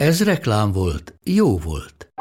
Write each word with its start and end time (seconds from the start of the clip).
Ez 0.00 0.24
reklám 0.24 0.72
volt, 0.72 1.14
jó 1.24 1.58
volt. 1.58 2.12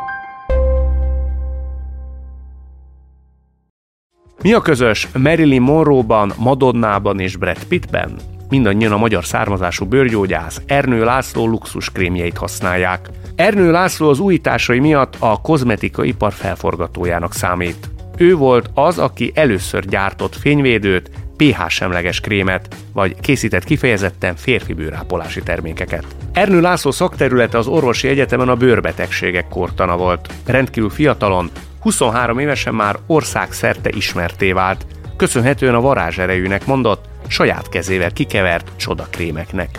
Mi 4.41 4.53
a 4.53 4.61
közös 4.61 5.07
Marilyn 5.17 5.61
Monroe-ban, 5.61 6.31
Madonnában 6.37 7.19
és 7.19 7.35
Brad 7.35 7.63
Pittben? 7.63 8.15
Mindannyian 8.49 8.91
a 8.91 8.97
magyar 8.97 9.25
származású 9.25 9.85
bőrgyógyász 9.85 10.61
Ernő 10.65 11.03
László 11.03 11.47
luxus 11.47 11.91
krémjeit 11.91 12.37
használják. 12.37 13.09
Ernő 13.35 13.71
László 13.71 14.09
az 14.09 14.19
újításai 14.19 14.79
miatt 14.79 15.15
a 15.19 15.41
kozmetika 15.41 16.03
ipar 16.03 16.33
felforgatójának 16.33 17.33
számít. 17.33 17.89
Ő 18.17 18.35
volt 18.35 18.69
az, 18.73 18.97
aki 18.97 19.31
először 19.35 19.85
gyártott 19.85 20.35
fényvédőt, 20.35 21.09
pH-semleges 21.39 22.19
krémet, 22.19 22.75
vagy 22.93 23.19
készített 23.19 23.63
kifejezetten 23.63 24.35
férfi 24.35 24.73
bőrápolási 24.73 25.41
termékeket. 25.41 26.05
Ernő 26.33 26.61
László 26.61 26.91
szakterülete 26.91 27.57
az 27.57 27.67
orvosi 27.67 28.07
egyetemen 28.07 28.49
a 28.49 28.55
bőrbetegségek 28.55 29.47
kortana 29.47 29.97
volt. 29.97 30.33
Rendkívül 30.45 30.89
fiatalon, 30.89 31.49
23 31.79 32.39
évesen 32.39 32.75
már 32.75 32.95
országszerte 33.07 33.89
ismerté 33.95 34.51
vált, 34.51 34.85
köszönhetően 35.17 35.75
a 35.75 35.81
varázserejűnek 35.81 36.65
mondott, 36.65 37.05
saját 37.27 37.69
kezével 37.69 38.11
kikevert 38.11 38.71
csodakrémeknek. 38.75 39.69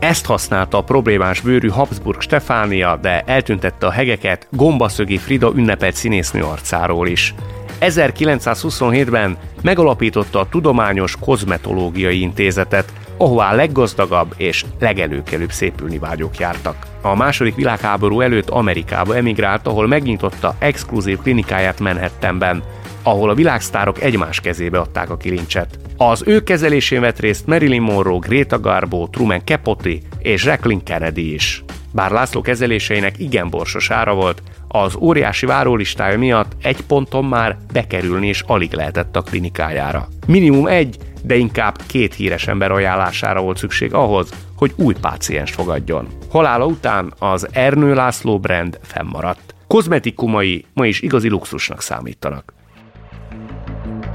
Ezt 0.00 0.26
használta 0.26 0.78
a 0.78 0.82
problémás 0.82 1.40
bőrű 1.40 1.68
Habsburg 1.68 2.20
Stefánia, 2.20 2.96
de 2.96 3.22
eltüntette 3.26 3.86
a 3.86 3.90
hegeket 3.90 4.46
gombaszögi 4.50 5.18
Frida 5.18 5.52
ünnepelt 5.54 5.94
színésznő 5.94 6.42
arcáról 6.42 7.08
is. 7.08 7.34
1927-ben 7.80 9.36
megalapította 9.62 10.40
a 10.40 10.48
Tudományos 10.48 11.16
Kozmetológiai 11.20 12.20
Intézetet, 12.20 12.92
ahová 13.16 13.52
a 13.52 13.54
leggazdagabb 13.54 14.34
és 14.36 14.64
legelőkelőbb 14.78 15.50
szépülni 15.50 15.98
vágyók 15.98 16.38
jártak. 16.38 16.86
A 17.00 17.16
második 17.16 17.54
világháború 17.54 18.20
előtt 18.20 18.50
Amerikába 18.50 19.16
emigrált, 19.16 19.66
ahol 19.66 19.86
megnyitotta 19.86 20.54
exkluzív 20.58 21.18
klinikáját 21.18 21.80
Manhattanben, 21.80 22.62
ahol 23.02 23.30
a 23.30 23.34
világsztárok 23.34 24.02
egymás 24.02 24.40
kezébe 24.40 24.78
adták 24.78 25.10
a 25.10 25.16
kilincset. 25.16 25.78
Az 25.96 26.22
ő 26.26 26.42
kezelésén 26.42 27.00
vett 27.00 27.18
részt 27.18 27.46
Marilyn 27.46 27.82
Monroe, 27.82 28.18
Greta 28.18 28.60
Garbo, 28.60 29.06
Truman 29.06 29.42
Capote 29.44 29.90
és 30.18 30.44
Jacqueline 30.44 30.82
Kennedy 30.84 31.34
is. 31.34 31.64
Bár 31.92 32.10
László 32.10 32.40
kezeléseinek 32.40 33.18
igen 33.18 33.50
borsos 33.50 33.90
ára 33.90 34.14
volt, 34.14 34.42
az 34.72 34.96
óriási 34.96 35.46
várólistája 35.46 36.18
miatt 36.18 36.52
egy 36.62 36.80
ponton 36.80 37.24
már 37.24 37.56
bekerülni 37.72 38.28
is 38.28 38.42
alig 38.46 38.72
lehetett 38.72 39.16
a 39.16 39.22
klinikájára. 39.22 40.08
Minimum 40.26 40.66
egy, 40.66 40.96
de 41.22 41.36
inkább 41.36 41.78
két 41.86 42.14
híres 42.14 42.46
ember 42.46 42.70
ajánlására 42.70 43.40
volt 43.40 43.56
szükség 43.56 43.94
ahhoz, 43.94 44.28
hogy 44.56 44.72
új 44.76 44.94
páciens 45.00 45.50
fogadjon. 45.50 46.06
Halála 46.30 46.66
után 46.66 47.12
az 47.18 47.48
Ernő 47.52 47.94
László 47.94 48.38
brand 48.38 48.78
fennmaradt. 48.82 49.54
Kozmetikumai 49.66 50.64
ma 50.74 50.86
is 50.86 51.00
igazi 51.00 51.28
luxusnak 51.28 51.82
számítanak. 51.82 52.52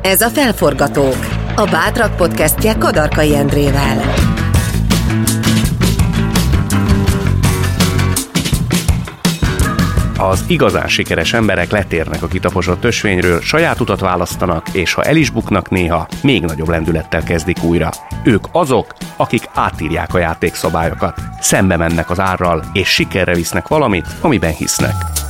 Ez 0.01 0.21
a 0.21 0.29
Felforgatók, 0.29 1.17
a 1.55 1.67
Bátrak 1.71 2.15
podcastje 2.15 2.73
Kadarkai 2.77 3.35
Endrével. 3.35 4.24
Az 10.19 10.43
igazán 10.47 10.87
sikeres 10.87 11.33
emberek 11.33 11.71
letérnek 11.71 12.23
a 12.23 12.27
kitaposott 12.27 12.83
ösvényről, 12.83 13.41
saját 13.41 13.79
utat 13.79 13.99
választanak, 13.99 14.69
és 14.71 14.93
ha 14.93 15.03
el 15.03 15.15
is 15.15 15.29
buknak 15.29 15.69
néha, 15.69 16.07
még 16.23 16.43
nagyobb 16.43 16.69
lendülettel 16.69 17.23
kezdik 17.23 17.63
újra. 17.63 17.89
Ők 18.23 18.45
azok, 18.51 18.93
akik 19.15 19.49
átírják 19.53 20.13
a 20.13 20.19
játékszabályokat, 20.19 21.21
szembe 21.39 21.77
mennek 21.77 22.09
az 22.09 22.19
árral, 22.19 22.63
és 22.73 22.87
sikerre 22.87 23.33
visznek 23.33 23.67
valamit, 23.67 24.07
amiben 24.21 24.53
hisznek. 24.53 25.24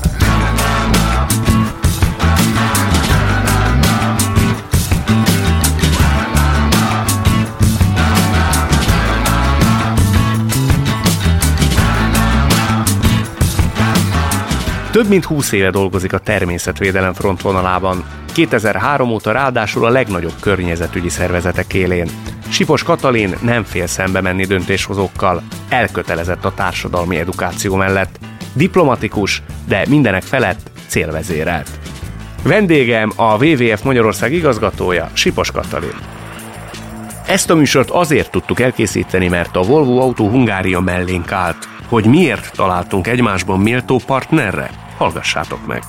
Több 14.95 15.07
mint 15.07 15.25
20 15.25 15.51
éve 15.51 15.69
dolgozik 15.69 16.13
a 16.13 16.17
természetvédelem 16.17 17.13
frontvonalában. 17.13 18.03
2003 18.33 19.09
óta 19.09 19.31
ráadásul 19.31 19.85
a 19.85 19.89
legnagyobb 19.89 20.33
környezetügyi 20.39 21.09
szervezetek 21.09 21.73
élén. 21.73 22.09
Sipos 22.49 22.83
Katalin 22.83 23.35
nem 23.41 23.63
fél 23.63 23.87
szembe 23.87 24.21
menni 24.21 24.45
döntéshozókkal, 24.45 25.43
elkötelezett 25.69 26.45
a 26.45 26.53
társadalmi 26.53 27.17
edukáció 27.17 27.75
mellett. 27.75 28.19
Diplomatikus, 28.53 29.41
de 29.67 29.85
mindenek 29.89 30.23
felett 30.23 30.71
célvezérelt. 30.87 31.69
Vendégem 32.43 33.11
a 33.15 33.43
WWF 33.45 33.81
Magyarország 33.81 34.33
igazgatója, 34.33 35.09
Sipos 35.13 35.51
Katalin. 35.51 35.95
Ezt 37.27 37.49
a 37.49 37.55
műsort 37.55 37.89
azért 37.89 38.31
tudtuk 38.31 38.59
elkészíteni, 38.59 39.27
mert 39.27 39.55
a 39.55 39.61
Volvo 39.61 39.99
Autó 39.99 40.29
Hungária 40.29 40.79
mellénk 40.79 41.31
állt. 41.31 41.67
Hogy 41.87 42.05
miért 42.05 42.51
találtunk 42.55 43.07
egymásban 43.07 43.59
méltó 43.59 44.01
partnerre? 44.05 44.83
Hallgassátok 44.97 45.67
meg! 45.67 45.83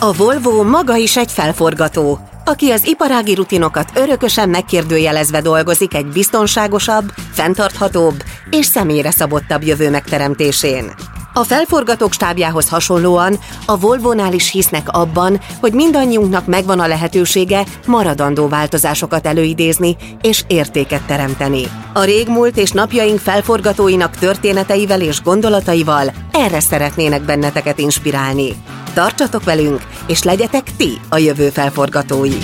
A 0.00 0.12
Volvo 0.12 0.62
maga 0.62 0.96
is 0.96 1.16
egy 1.16 1.32
felforgató, 1.32 2.18
aki 2.44 2.70
az 2.70 2.86
iparági 2.86 3.34
rutinokat 3.34 3.90
örökösen 3.94 4.48
megkérdőjelezve 4.48 5.40
dolgozik 5.40 5.94
egy 5.94 6.06
biztonságosabb, 6.06 7.12
fenntarthatóbb 7.32 8.22
és 8.50 8.66
személyre 8.66 9.10
szabottabb 9.10 9.62
jövő 9.62 9.90
megteremtésén. 9.90 10.92
A 11.36 11.44
felforgatók 11.44 12.12
stábjához 12.12 12.68
hasonlóan 12.68 13.38
a 13.66 13.78
Volvo-nál 13.78 14.32
is 14.32 14.50
hisznek 14.50 14.88
abban, 14.88 15.40
hogy 15.60 15.72
mindannyiunknak 15.72 16.46
megvan 16.46 16.80
a 16.80 16.86
lehetősége 16.86 17.64
maradandó 17.86 18.48
változásokat 18.48 19.26
előidézni 19.26 19.96
és 20.22 20.44
értéket 20.46 21.06
teremteni. 21.06 21.62
A 21.92 22.04
régmúlt 22.04 22.56
és 22.56 22.70
napjaink 22.70 23.18
felforgatóinak 23.18 24.16
történeteivel 24.16 25.00
és 25.00 25.22
gondolataival 25.22 26.12
erre 26.32 26.60
szeretnének 26.60 27.22
benneteket 27.22 27.78
inspirálni. 27.78 28.56
Tartsatok 28.92 29.44
velünk, 29.44 29.80
és 30.06 30.22
legyetek 30.22 30.76
ti 30.76 31.00
a 31.08 31.18
jövő 31.18 31.48
felforgatói! 31.48 32.38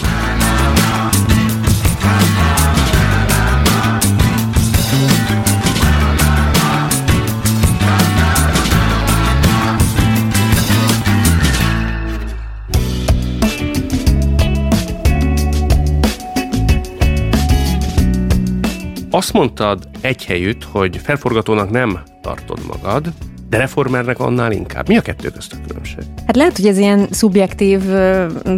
Azt 19.11 19.33
mondtad 19.33 19.89
egy 20.01 20.25
helyütt, 20.25 20.65
hogy 20.65 20.97
felforgatónak 20.97 21.71
nem 21.71 21.99
tartod 22.21 22.59
magad, 22.67 23.13
de 23.49 23.57
reformernek 23.57 24.19
annál 24.19 24.53
inkább. 24.53 24.89
Mi 24.89 24.97
a 24.97 25.01
kettő 25.01 25.31
közt 25.31 25.53
a 25.53 25.57
különbség? 25.67 26.05
Hát 26.27 26.37
lehet, 26.37 26.57
hogy 26.57 26.67
ez 26.67 26.79
ilyen 26.79 27.07
szubjektív 27.11 27.83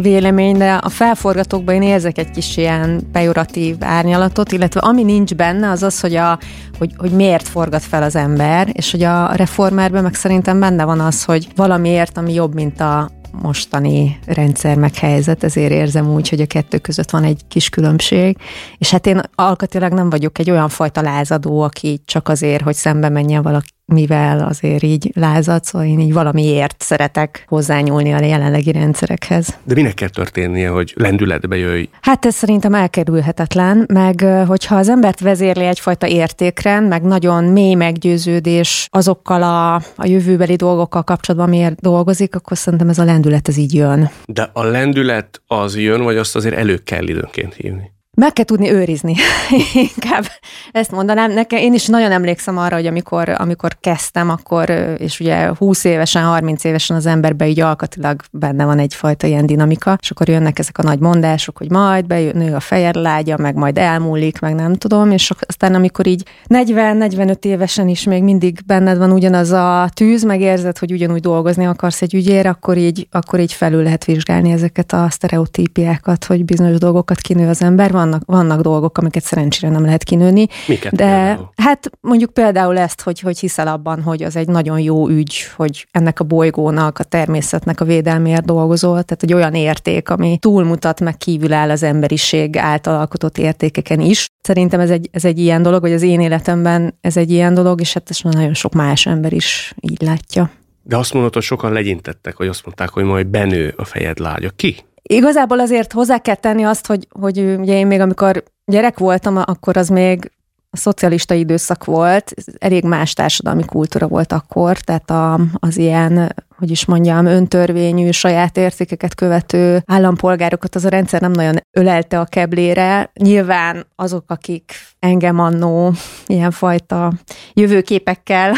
vélemény, 0.01 0.57
de 0.57 0.73
a 0.73 0.89
felforgatókban 0.89 1.75
én 1.75 1.81
érzek 1.81 2.17
egy 2.17 2.31
kis 2.31 2.57
ilyen 2.57 3.01
pejoratív 3.11 3.75
árnyalatot, 3.79 4.51
illetve 4.51 4.79
ami 4.79 5.03
nincs 5.03 5.35
benne, 5.35 5.69
az 5.69 5.83
az, 5.83 5.99
hogy, 5.99 6.15
a, 6.15 6.39
hogy, 6.77 6.91
hogy 6.97 7.11
miért 7.11 7.47
forgat 7.47 7.83
fel 7.83 8.03
az 8.03 8.15
ember, 8.15 8.69
és 8.71 8.91
hogy 8.91 9.03
a 9.03 9.33
reformerben 9.35 10.03
meg 10.03 10.13
szerintem 10.13 10.59
benne 10.59 10.85
van 10.85 10.99
az, 10.99 11.23
hogy 11.23 11.47
valamiért, 11.55 12.17
ami 12.17 12.33
jobb, 12.33 12.53
mint 12.53 12.79
a, 12.79 13.09
mostani 13.41 14.19
rendszer 14.25 14.77
meghelyzet, 14.77 15.43
ezért 15.43 15.71
érzem 15.71 16.13
úgy, 16.13 16.29
hogy 16.29 16.41
a 16.41 16.45
kettő 16.45 16.77
között 16.77 17.09
van 17.09 17.23
egy 17.23 17.41
kis 17.47 17.69
különbség, 17.69 18.37
és 18.77 18.91
hát 18.91 19.07
én 19.07 19.21
alkatilag 19.35 19.93
nem 19.93 20.09
vagyok 20.09 20.39
egy 20.39 20.51
olyan 20.51 20.69
fajta 20.69 21.01
lázadó, 21.01 21.61
aki 21.61 22.01
csak 22.05 22.29
azért, 22.29 22.63
hogy 22.63 22.75
szembe 22.75 23.09
menjen 23.09 23.41
valaki 23.41 23.69
mivel 23.85 24.39
azért 24.39 24.83
így 24.83 25.11
lázad, 25.13 25.63
szóval 25.63 25.87
én 25.87 25.99
így 25.99 26.13
valamiért 26.13 26.75
szeretek 26.81 27.45
hozzányúlni 27.47 28.13
a 28.13 28.23
jelenlegi 28.23 28.71
rendszerekhez. 28.71 29.57
De 29.63 29.73
minek 29.73 29.93
kell 29.93 30.09
történnie, 30.09 30.69
hogy 30.69 30.93
lendületbe 30.95 31.57
jöjj? 31.57 31.89
Hát 32.01 32.25
ez 32.25 32.35
szerintem 32.35 32.73
elkerülhetetlen, 32.73 33.85
meg 33.93 34.25
hogyha 34.47 34.75
az 34.75 34.89
embert 34.89 35.19
vezérli 35.19 35.65
egyfajta 35.65 36.07
értékrend, 36.07 36.87
meg 36.87 37.01
nagyon 37.01 37.43
mély 37.43 37.73
meggyőződés 37.73 38.87
azokkal 38.91 39.43
a, 39.43 39.73
a 39.75 40.05
jövőbeli 40.05 40.55
dolgokkal 40.55 41.03
kapcsolatban, 41.03 41.49
miért 41.49 41.81
dolgozik, 41.81 42.35
akkor 42.35 42.57
szerintem 42.57 42.89
ez 42.89 42.99
a 42.99 43.03
lendület 43.03 43.47
ez 43.47 43.57
így 43.57 43.73
jön. 43.73 44.09
De 44.25 44.49
a 44.53 44.63
lendület 44.63 45.41
az 45.47 45.77
jön, 45.77 46.03
vagy 46.03 46.17
azt 46.17 46.35
azért 46.35 46.55
elő 46.55 46.77
kell 46.77 47.07
időnként 47.07 47.53
hívni? 47.53 47.92
Meg 48.15 48.33
kell 48.33 48.45
tudni 48.45 48.71
őrizni, 48.71 49.15
inkább 49.95 50.23
ezt 50.71 50.91
mondanám. 50.91 51.31
Nekem, 51.31 51.59
én 51.59 51.73
is 51.73 51.87
nagyon 51.87 52.11
emlékszem 52.11 52.57
arra, 52.57 52.75
hogy 52.75 52.85
amikor, 52.85 53.29
amikor 53.29 53.77
kezdtem, 53.79 54.29
akkor, 54.29 54.69
és 54.97 55.19
ugye 55.19 55.47
20 55.57 55.83
évesen, 55.83 56.23
30 56.23 56.63
évesen 56.63 56.95
az 56.95 57.05
emberbe 57.05 57.47
így 57.47 57.59
alkatilag 57.59 58.21
benne 58.31 58.65
van 58.65 58.79
egyfajta 58.79 59.27
ilyen 59.27 59.45
dinamika, 59.45 59.97
és 60.01 60.11
akkor 60.11 60.29
jönnek 60.29 60.59
ezek 60.59 60.77
a 60.77 60.83
nagy 60.83 60.99
mondások, 60.99 61.57
hogy 61.57 61.71
majd 61.71 62.05
bejön 62.05 62.53
a 62.53 62.59
fejed 62.59 62.95
lágya, 62.95 63.37
meg 63.37 63.55
majd 63.55 63.77
elmúlik, 63.77 64.39
meg 64.39 64.55
nem 64.55 64.73
tudom, 64.73 65.11
és 65.11 65.31
aztán 65.47 65.75
amikor 65.75 66.07
így 66.07 66.25
40-45 66.47 67.45
évesen 67.45 67.87
is 67.87 68.03
még 68.03 68.23
mindig 68.23 68.59
benned 68.65 68.97
van 68.97 69.11
ugyanaz 69.11 69.51
a 69.51 69.89
tűz, 69.93 70.23
meg 70.23 70.41
érzed, 70.41 70.77
hogy 70.77 70.91
ugyanúgy 70.91 71.21
dolgozni 71.21 71.65
akarsz 71.65 72.01
egy 72.01 72.13
ügyér, 72.13 72.47
akkor 72.47 72.77
így, 72.77 73.07
akkor 73.11 73.39
így 73.39 73.53
felül 73.53 73.83
lehet 73.83 74.05
vizsgálni 74.05 74.51
ezeket 74.51 74.93
a 74.93 75.07
sztereotípiákat, 75.09 76.25
hogy 76.25 76.45
bizonyos 76.45 76.77
dolgokat 76.77 77.19
kinő 77.19 77.47
az 77.47 77.61
ember. 77.61 77.91
Van 77.91 78.02
vannak, 78.03 78.23
vannak 78.25 78.61
dolgok, 78.61 78.97
amiket 78.97 79.23
szerencsére 79.23 79.71
nem 79.71 79.85
lehet 79.85 80.03
kinőni. 80.03 80.47
Miket 80.67 80.95
de 80.95 81.05
például? 81.05 81.51
hát 81.55 81.89
mondjuk 82.01 82.33
például 82.33 82.77
ezt, 82.77 83.01
hogy, 83.01 83.19
hogy 83.19 83.39
hiszel 83.39 83.67
abban, 83.67 84.01
hogy 84.01 84.23
az 84.23 84.35
egy 84.35 84.47
nagyon 84.47 84.79
jó 84.79 85.07
ügy, 85.07 85.35
hogy 85.55 85.87
ennek 85.91 86.19
a 86.19 86.23
bolygónak, 86.23 86.99
a 86.99 87.03
természetnek 87.03 87.81
a 87.81 87.85
védelméért 87.85 88.45
dolgozol, 88.45 89.03
tehát 89.03 89.23
egy 89.23 89.33
olyan 89.33 89.53
érték, 89.53 90.09
ami 90.09 90.37
túlmutat, 90.37 90.99
meg 90.99 91.17
kívül 91.17 91.53
áll 91.53 91.69
az 91.69 91.83
emberiség 91.83 92.57
által 92.57 92.99
alkotott 92.99 93.37
értékeken 93.37 93.99
is. 93.99 94.25
Szerintem 94.41 94.79
ez 94.79 94.89
egy, 94.89 95.09
ez 95.11 95.25
egy 95.25 95.39
ilyen 95.39 95.61
dolog, 95.61 95.81
vagy 95.81 95.93
az 95.93 96.01
én 96.01 96.21
életemben 96.21 96.97
ez 97.01 97.17
egy 97.17 97.31
ilyen 97.31 97.53
dolog, 97.53 97.79
és 97.81 97.93
hát 97.93 98.09
ezt 98.09 98.23
nagyon 98.23 98.53
sok 98.53 98.73
más 98.73 99.05
ember 99.05 99.33
is 99.33 99.73
így 99.79 100.01
látja. 100.01 100.51
De 100.83 100.97
azt 100.97 101.13
mondod, 101.13 101.33
hogy 101.33 101.43
sokan 101.43 101.71
legyintettek, 101.71 102.35
hogy 102.35 102.47
azt 102.47 102.65
mondták, 102.65 102.89
hogy 102.89 103.03
majd 103.03 103.27
benő 103.27 103.73
a 103.77 103.85
fejed 103.85 104.19
lágya. 104.19 104.49
Ki? 104.49 104.75
Igazából 105.09 105.59
azért 105.59 105.91
hozzá 105.91 106.17
kell 106.17 106.35
tenni 106.35 106.63
azt, 106.63 106.87
hogy, 106.87 107.07
hogy 107.19 107.39
ugye 107.39 107.77
én 107.77 107.87
még 107.87 107.99
amikor 107.99 108.43
gyerek 108.65 108.99
voltam, 108.99 109.37
akkor 109.37 109.77
az 109.77 109.89
még 109.89 110.31
a 110.73 110.77
szocialista 110.77 111.33
időszak 111.33 111.85
volt, 111.85 112.33
elég 112.57 112.83
más 112.83 113.13
társadalmi 113.13 113.65
kultúra 113.65 114.07
volt 114.07 114.31
akkor, 114.31 114.77
tehát 114.77 115.09
a, 115.09 115.39
az 115.53 115.77
ilyen 115.77 116.33
hogy 116.63 116.71
is 116.71 116.85
mondjam, 116.85 117.25
öntörvényű, 117.25 118.11
saját 118.11 118.57
értékeket 118.57 119.15
követő 119.15 119.83
állampolgárokat 119.85 120.75
az 120.75 120.85
a 120.85 120.89
rendszer 120.89 121.21
nem 121.21 121.31
nagyon 121.31 121.55
ölelte 121.71 122.19
a 122.19 122.25
keblére. 122.25 123.11
Nyilván 123.13 123.85
azok, 123.95 124.23
akik 124.27 124.73
engem 124.99 125.39
annó 125.39 125.93
ilyenfajta 126.27 127.13
jövőképekkel 127.53 128.53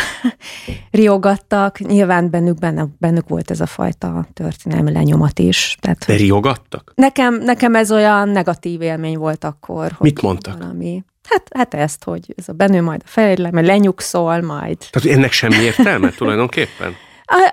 riogattak, 0.91 1.79
nyilván 1.79 2.29
bennük, 2.29 2.59
benne, 2.59 2.88
bennük 2.97 3.27
volt 3.29 3.51
ez 3.51 3.59
a 3.59 3.65
fajta 3.65 4.27
történelmi 4.33 4.91
lenyomat 4.91 5.39
is. 5.39 5.77
Tehát, 5.81 6.06
De 6.06 6.15
riogattak? 6.15 6.91
Nekem, 6.95 7.35
nekem 7.35 7.75
ez 7.75 7.91
olyan 7.91 8.29
negatív 8.29 8.81
élmény 8.81 9.18
volt 9.18 9.44
akkor. 9.44 9.91
Hogy 9.91 10.11
Mit 10.11 10.21
mondtak? 10.21 10.57
Valami, 10.57 11.03
Hát, 11.30 11.48
hát 11.56 11.74
ezt, 11.74 12.04
hogy 12.04 12.33
ez 12.38 12.48
a 12.48 12.54
benő 12.54 12.81
majd 12.81 13.01
a 13.04 13.10
fejlem, 13.10 13.51
mert 13.54 13.68
lenyugszol 13.68 14.42
majd. 14.42 14.77
Tehát 14.89 15.18
ennek 15.18 15.31
semmi 15.31 15.56
értelme 15.56 16.10
tulajdonképpen? 16.10 16.95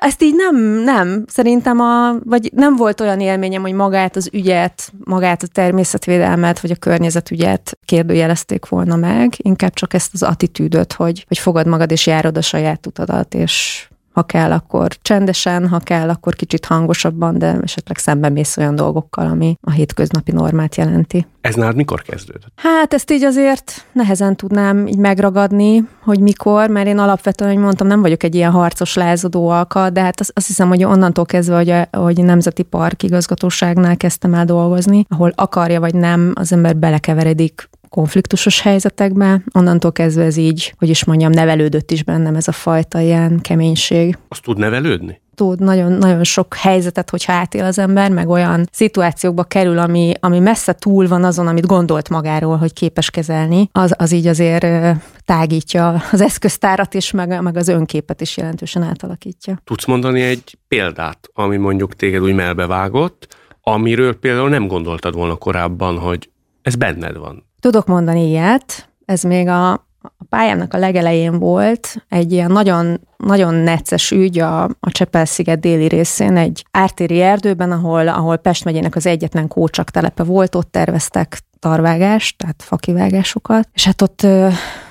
Ezt 0.01 0.23
így 0.23 0.35
nem, 0.35 0.57
nem. 0.65 1.25
Szerintem 1.29 1.81
a, 1.81 2.15
vagy 2.25 2.51
nem 2.55 2.77
volt 2.77 3.01
olyan 3.01 3.21
élményem, 3.21 3.63
hogy 3.63 3.73
magát 3.73 4.17
az 4.17 4.29
ügyet, 4.33 4.93
magát 5.05 5.43
a 5.43 5.47
természetvédelmet, 5.47 6.61
vagy 6.61 6.71
a 6.71 6.77
környezetügyet 6.77 7.79
kérdőjelezték 7.85 8.67
volna 8.67 8.97
meg, 8.97 9.33
inkább 9.37 9.75
csak 9.75 9.95
ezt 9.95 10.15
az 10.15 10.23
attitűdöt, 10.23 10.93
hogy, 10.93 11.25
hogy 11.29 11.39
fogad 11.39 11.67
magad 11.67 11.91
és 11.91 12.07
járod 12.07 12.37
a 12.37 12.43
saját 12.43 12.87
utadat, 12.87 13.35
és 13.35 13.87
ha 14.12 14.23
kell, 14.23 14.53
akkor 14.53 14.88
csendesen, 15.03 15.69
ha 15.69 15.79
kell, 15.79 16.09
akkor 16.09 16.35
kicsit 16.35 16.64
hangosabban, 16.64 17.38
de 17.38 17.59
esetleg 17.62 17.99
szemben 17.99 18.32
mész 18.32 18.56
olyan 18.56 18.75
dolgokkal, 18.75 19.26
ami 19.26 19.59
a 19.61 19.70
hétköznapi 19.70 20.32
normát 20.32 20.76
jelenti. 20.76 21.26
Ez 21.41 21.55
nálad 21.55 21.76
mikor 21.76 22.03
kezdődött? 22.03 22.53
Hát 22.56 22.94
ezt 22.94 23.11
így 23.11 23.23
azért 23.23 23.87
nehezen 23.93 24.37
tudnám 24.37 24.87
így 24.87 24.99
megragadni, 24.99 25.88
hogy 26.03 26.20
mikor, 26.20 26.69
mert 26.69 26.87
én 26.87 26.99
alapvetően, 26.99 27.53
hogy 27.53 27.62
mondtam, 27.62 27.87
nem 27.87 28.00
vagyok 28.00 28.23
egy 28.23 28.35
ilyen 28.35 28.50
harcos 28.50 28.94
lázadó 28.94 29.49
alkat, 29.49 29.93
de 29.93 30.03
hát 30.03 30.20
azt, 30.20 30.31
azt 30.35 30.47
hiszem, 30.47 30.69
hogy 30.69 30.85
onnantól 30.85 31.25
kezdve, 31.25 31.56
hogy 31.56 31.70
a, 31.70 31.88
hogy 31.93 32.20
a 32.20 32.25
Nemzeti 32.25 32.62
Park 32.62 33.03
igazgatóságnál 33.03 33.97
kezdtem 33.97 34.35
el 34.35 34.44
dolgozni, 34.44 35.05
ahol 35.08 35.32
akarja 35.35 35.81
vagy 35.81 35.94
nem, 35.94 36.32
az 36.35 36.53
ember 36.53 36.76
belekeveredik 36.76 37.70
konfliktusos 37.93 38.61
helyzetekbe, 38.61 39.43
onnantól 39.53 39.93
kezdve 39.93 40.25
ez 40.25 40.37
így, 40.37 40.75
hogy 40.79 40.89
is 40.89 41.05
mondjam, 41.05 41.31
nevelődött 41.31 41.91
is 41.91 42.05
bennem 42.05 42.35
ez 42.35 42.49
a 42.49 42.53
fajta 42.53 43.00
ilyen 43.00 43.41
keménység. 43.41 44.19
Azt 44.29 44.43
tud 44.43 44.59
nevelődni? 44.59 45.21
tud 45.35 45.61
nagyon, 45.61 45.93
nagyon 45.93 46.25
sok 46.25 46.55
helyzetet, 46.55 47.11
hogy 47.11 47.25
átél 47.27 47.65
az 47.65 47.79
ember, 47.79 48.11
meg 48.11 48.29
olyan 48.29 48.69
szituációkba 48.73 49.44
kerül, 49.44 49.79
ami, 49.79 50.12
ami 50.21 50.39
messze 50.39 50.73
túl 50.73 51.09
van 51.09 51.25
azon, 51.25 51.47
amit 51.47 51.67
gondolt 51.67 52.09
magáról, 52.09 52.56
hogy 52.56 52.73
képes 52.73 53.11
kezelni, 53.11 53.69
az, 53.73 53.94
az 53.99 54.12
így 54.12 54.27
azért 54.27 54.97
tágítja 55.25 56.03
az 56.12 56.21
eszköztárat 56.21 56.94
is, 56.94 57.11
meg, 57.11 57.43
meg 57.43 57.56
az 57.56 57.69
önképet 57.69 58.21
is 58.21 58.37
jelentősen 58.37 58.83
átalakítja. 58.83 59.61
Tudsz 59.65 59.87
mondani 59.87 60.23
egy 60.23 60.59
példát, 60.69 61.29
ami 61.33 61.56
mondjuk 61.56 61.97
téged 61.97 62.23
úgy 62.23 62.35
melbevágott, 62.35 63.37
amiről 63.61 64.19
például 64.19 64.49
nem 64.49 64.67
gondoltad 64.67 65.15
volna 65.15 65.35
korábban, 65.35 65.99
hogy 65.99 66.31
ez 66.62 66.75
benned 66.75 67.17
van? 67.17 67.50
Tudok 67.62 67.87
mondani 67.87 68.29
ilyet, 68.29 68.88
ez 69.05 69.23
még 69.23 69.49
a, 69.49 69.70
a 69.73 70.25
pályámnak 70.29 70.75
a 70.75 70.79
legelején 70.79 71.38
volt 71.38 72.05
egy 72.09 72.32
ilyen 72.32 72.50
nagyon, 72.50 73.00
nagyon 73.17 73.55
necces 73.55 74.11
ügy 74.11 74.38
a, 74.38 74.64
a 74.64 74.91
Csepel-sziget 74.91 75.61
déli 75.61 75.88
részén, 75.88 76.37
egy 76.37 76.64
ártéri 76.70 77.20
erdőben, 77.20 77.73
ahol, 77.73 78.09
ahol 78.09 78.37
Pest 78.37 78.64
megyének 78.64 78.97
az 78.97 79.06
egyetlen 79.06 79.49
kócsak 79.49 79.91
telepe 79.91 80.23
volt, 80.23 80.55
ott 80.55 80.70
terveztek 80.70 81.41
tarvágást, 81.59 82.38
tehát 82.38 82.62
fakivágásokat, 82.62 83.69
és 83.73 83.85
hát 83.85 84.03
ott 84.03 84.26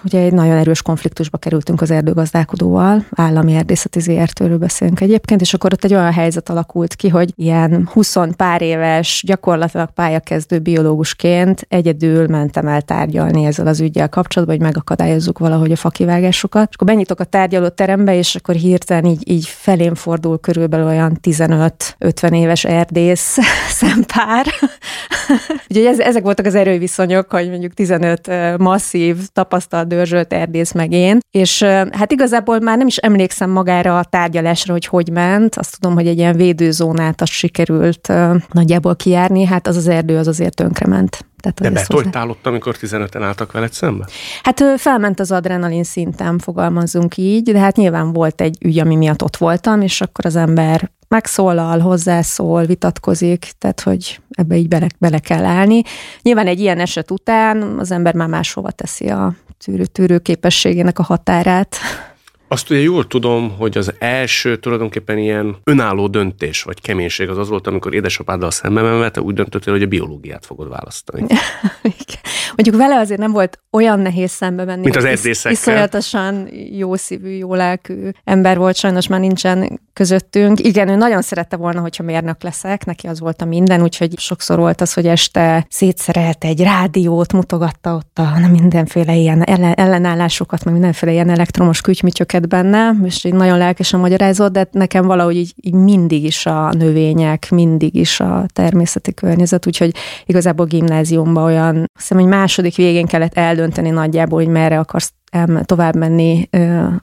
ugye 0.03 0.19
egy 0.19 0.33
nagyon 0.33 0.57
erős 0.57 0.81
konfliktusba 0.81 1.37
kerültünk 1.37 1.81
az 1.81 1.91
erdőgazdálkodóval, 1.91 3.05
állami 3.11 3.55
erdészeti 3.55 3.99
ZRT-ről 3.99 4.57
beszélünk 4.57 5.01
egyébként, 5.01 5.41
és 5.41 5.53
akkor 5.53 5.73
ott 5.73 5.83
egy 5.83 5.93
olyan 5.93 6.11
helyzet 6.11 6.49
alakult 6.49 6.95
ki, 6.95 7.09
hogy 7.09 7.33
ilyen 7.35 7.89
20 7.91 8.17
pár 8.35 8.61
éves, 8.61 9.23
gyakorlatilag 9.25 9.91
pályakezdő 9.91 10.59
biológusként 10.59 11.65
egyedül 11.69 12.27
mentem 12.27 12.67
el 12.67 12.81
tárgyalni 12.81 13.45
ezzel 13.45 13.67
az 13.67 13.79
ügyel 13.79 14.09
kapcsolatban, 14.09 14.57
hogy 14.57 14.65
megakadályozzuk 14.65 15.39
valahogy 15.39 15.71
a 15.71 15.75
fakivágásokat. 15.75 16.67
És 16.69 16.75
akkor 16.75 16.87
benyitok 16.87 17.19
a 17.19 17.23
tárgyaló 17.23 17.67
terembe, 17.67 18.15
és 18.15 18.35
akkor 18.35 18.55
hirtelen 18.55 19.05
így, 19.05 19.29
így 19.29 19.45
felém 19.47 19.95
fordul 19.95 20.39
körülbelül 20.39 20.85
olyan 20.85 21.17
15-50 21.21 22.35
éves 22.35 22.63
erdész 22.63 23.37
szempár. 23.79 24.45
Ugye 25.69 25.89
ezek 25.97 26.23
voltak 26.23 26.45
az 26.45 26.55
erőviszonyok, 26.55 27.31
hogy 27.31 27.49
mondjuk 27.49 27.73
15 27.73 28.29
masszív, 28.57 29.17
tapasztalt 29.33 29.87
dörzsölt 29.95 30.33
erdész 30.33 30.71
meg 30.71 30.91
én, 30.91 31.19
és 31.31 31.63
hát 31.91 32.11
igazából 32.11 32.59
már 32.59 32.77
nem 32.77 32.87
is 32.87 32.97
emlékszem 32.97 33.49
magára 33.49 33.97
a 33.97 34.03
tárgyalásra, 34.03 34.73
hogy 34.73 34.85
hogy 34.85 35.09
ment, 35.11 35.55
azt 35.55 35.79
tudom, 35.79 35.95
hogy 35.95 36.07
egy 36.07 36.17
ilyen 36.17 36.35
védőzónát 36.35 37.21
azt 37.21 37.31
sikerült 37.31 38.13
nagyjából 38.51 38.95
kijárni, 38.95 39.45
hát 39.45 39.67
az 39.67 39.75
az 39.75 39.87
erdő 39.87 40.17
az 40.17 40.27
azért 40.27 40.55
tönkrement. 40.55 41.25
Tehát, 41.39 41.61
De 41.61 41.69
betoltál 41.69 42.29
ott, 42.29 42.47
amikor 42.47 42.75
15-en 42.81 43.21
álltak 43.21 43.51
veled 43.51 43.73
szembe? 43.73 44.07
Hát 44.43 44.63
felment 44.77 45.19
az 45.19 45.31
adrenalin 45.31 45.83
szintem, 45.83 46.39
fogalmazzunk 46.39 47.17
így, 47.17 47.51
de 47.51 47.59
hát 47.59 47.75
nyilván 47.75 48.13
volt 48.13 48.41
egy 48.41 48.57
ügy, 48.65 48.79
ami 48.79 48.95
miatt 48.95 49.23
ott 49.23 49.37
voltam, 49.37 49.81
és 49.81 50.01
akkor 50.01 50.25
az 50.25 50.35
ember 50.35 50.91
megszólal, 51.07 51.79
hozzászól, 51.79 52.65
vitatkozik, 52.65 53.51
tehát 53.57 53.81
hogy 53.81 54.19
ebbe 54.29 54.55
így 54.55 54.67
bele, 54.67 54.87
bele 54.97 55.19
kell 55.19 55.45
állni. 55.45 55.81
Nyilván 56.21 56.47
egy 56.47 56.59
ilyen 56.59 56.79
eset 56.79 57.11
után 57.11 57.61
az 57.61 57.91
ember 57.91 58.13
már 58.13 58.27
máshova 58.27 58.71
teszi 58.71 59.09
a 59.09 59.33
tűrő, 59.63 59.85
tűrő 59.85 60.19
képességének 60.19 60.99
a 60.99 61.03
határát. 61.03 61.77
Azt 62.51 62.69
ugye 62.69 62.79
jól 62.79 63.07
tudom, 63.07 63.55
hogy 63.57 63.77
az 63.77 63.93
első 63.99 64.57
tulajdonképpen 64.57 65.17
ilyen 65.17 65.57
önálló 65.63 66.07
döntés 66.07 66.63
vagy 66.63 66.81
keménység 66.81 67.29
az 67.29 67.37
az 67.37 67.49
volt, 67.49 67.67
amikor 67.67 67.93
édesapáddal 67.93 68.51
szembe 68.51 68.81
menve, 68.81 69.09
te 69.11 69.21
úgy 69.21 69.33
döntöttél, 69.33 69.73
hogy 69.73 69.83
a 69.83 69.87
biológiát 69.87 70.45
fogod 70.45 70.69
választani. 70.69 71.25
Mondjuk 72.55 72.75
vele 72.75 72.99
azért 72.99 73.19
nem 73.19 73.31
volt 73.31 73.59
olyan 73.71 73.99
nehéz 73.99 74.31
szembe 74.31 74.63
menni. 74.63 74.81
Mint 74.81 74.95
az 74.95 75.03
erdészekkel. 75.03 75.51
Iszonyatosan 75.51 76.47
jó 76.71 76.95
szívű, 76.95 77.29
jó 77.29 77.53
lelkű 77.53 78.09
ember 78.23 78.57
volt, 78.57 78.75
sajnos 78.75 79.07
már 79.07 79.19
nincsen 79.19 79.79
közöttünk. 79.93 80.59
Igen, 80.59 80.89
ő 80.89 80.95
nagyon 80.95 81.21
szerette 81.21 81.55
volna, 81.55 81.81
hogyha 81.81 82.03
mérnök 82.03 82.43
leszek, 82.43 82.85
neki 82.85 83.07
az 83.07 83.19
volt 83.19 83.41
a 83.41 83.45
minden, 83.45 83.81
úgyhogy 83.81 84.19
sokszor 84.19 84.57
volt 84.57 84.81
az, 84.81 84.93
hogy 84.93 85.07
este 85.07 85.65
szétszerelte 85.69 86.47
egy 86.47 86.61
rádiót, 86.61 87.33
mutogatta 87.33 87.95
ott 87.95 88.19
a 88.19 88.47
mindenféle 88.51 89.15
ilyen 89.15 89.43
ellenállásokat, 89.73 90.63
meg 90.63 90.73
mindenféle 90.73 91.11
ilyen 91.11 91.29
elektromos 91.29 91.81
kütymityöket 91.81 92.40
dolgokat 92.41 92.71
benne, 92.71 93.05
és 93.05 93.23
így 93.23 93.33
nagyon 93.33 93.57
lelkesen 93.57 93.99
magyarázott, 93.99 94.51
de 94.51 94.67
nekem 94.71 95.05
valahogy 95.05 95.35
így, 95.35 95.53
így 95.55 95.73
mindig 95.73 96.23
is 96.23 96.45
a 96.45 96.73
növények, 96.73 97.47
mindig 97.51 97.95
is 97.95 98.19
a 98.19 98.45
természeti 98.53 99.13
környezet, 99.13 99.67
úgyhogy 99.67 99.95
igazából 100.25 100.65
gimnáziumban 100.65 101.43
olyan, 101.43 101.89
hiszem, 101.97 102.17
hogy 102.17 102.27
második 102.27 102.75
végén 102.75 103.05
kellett 103.05 103.37
eldönteni 103.37 103.89
nagyjából, 103.89 104.39
hogy 104.43 104.51
merre 104.51 104.79
akarsz 104.79 105.13
tovább 105.65 105.95
menni 105.95 106.49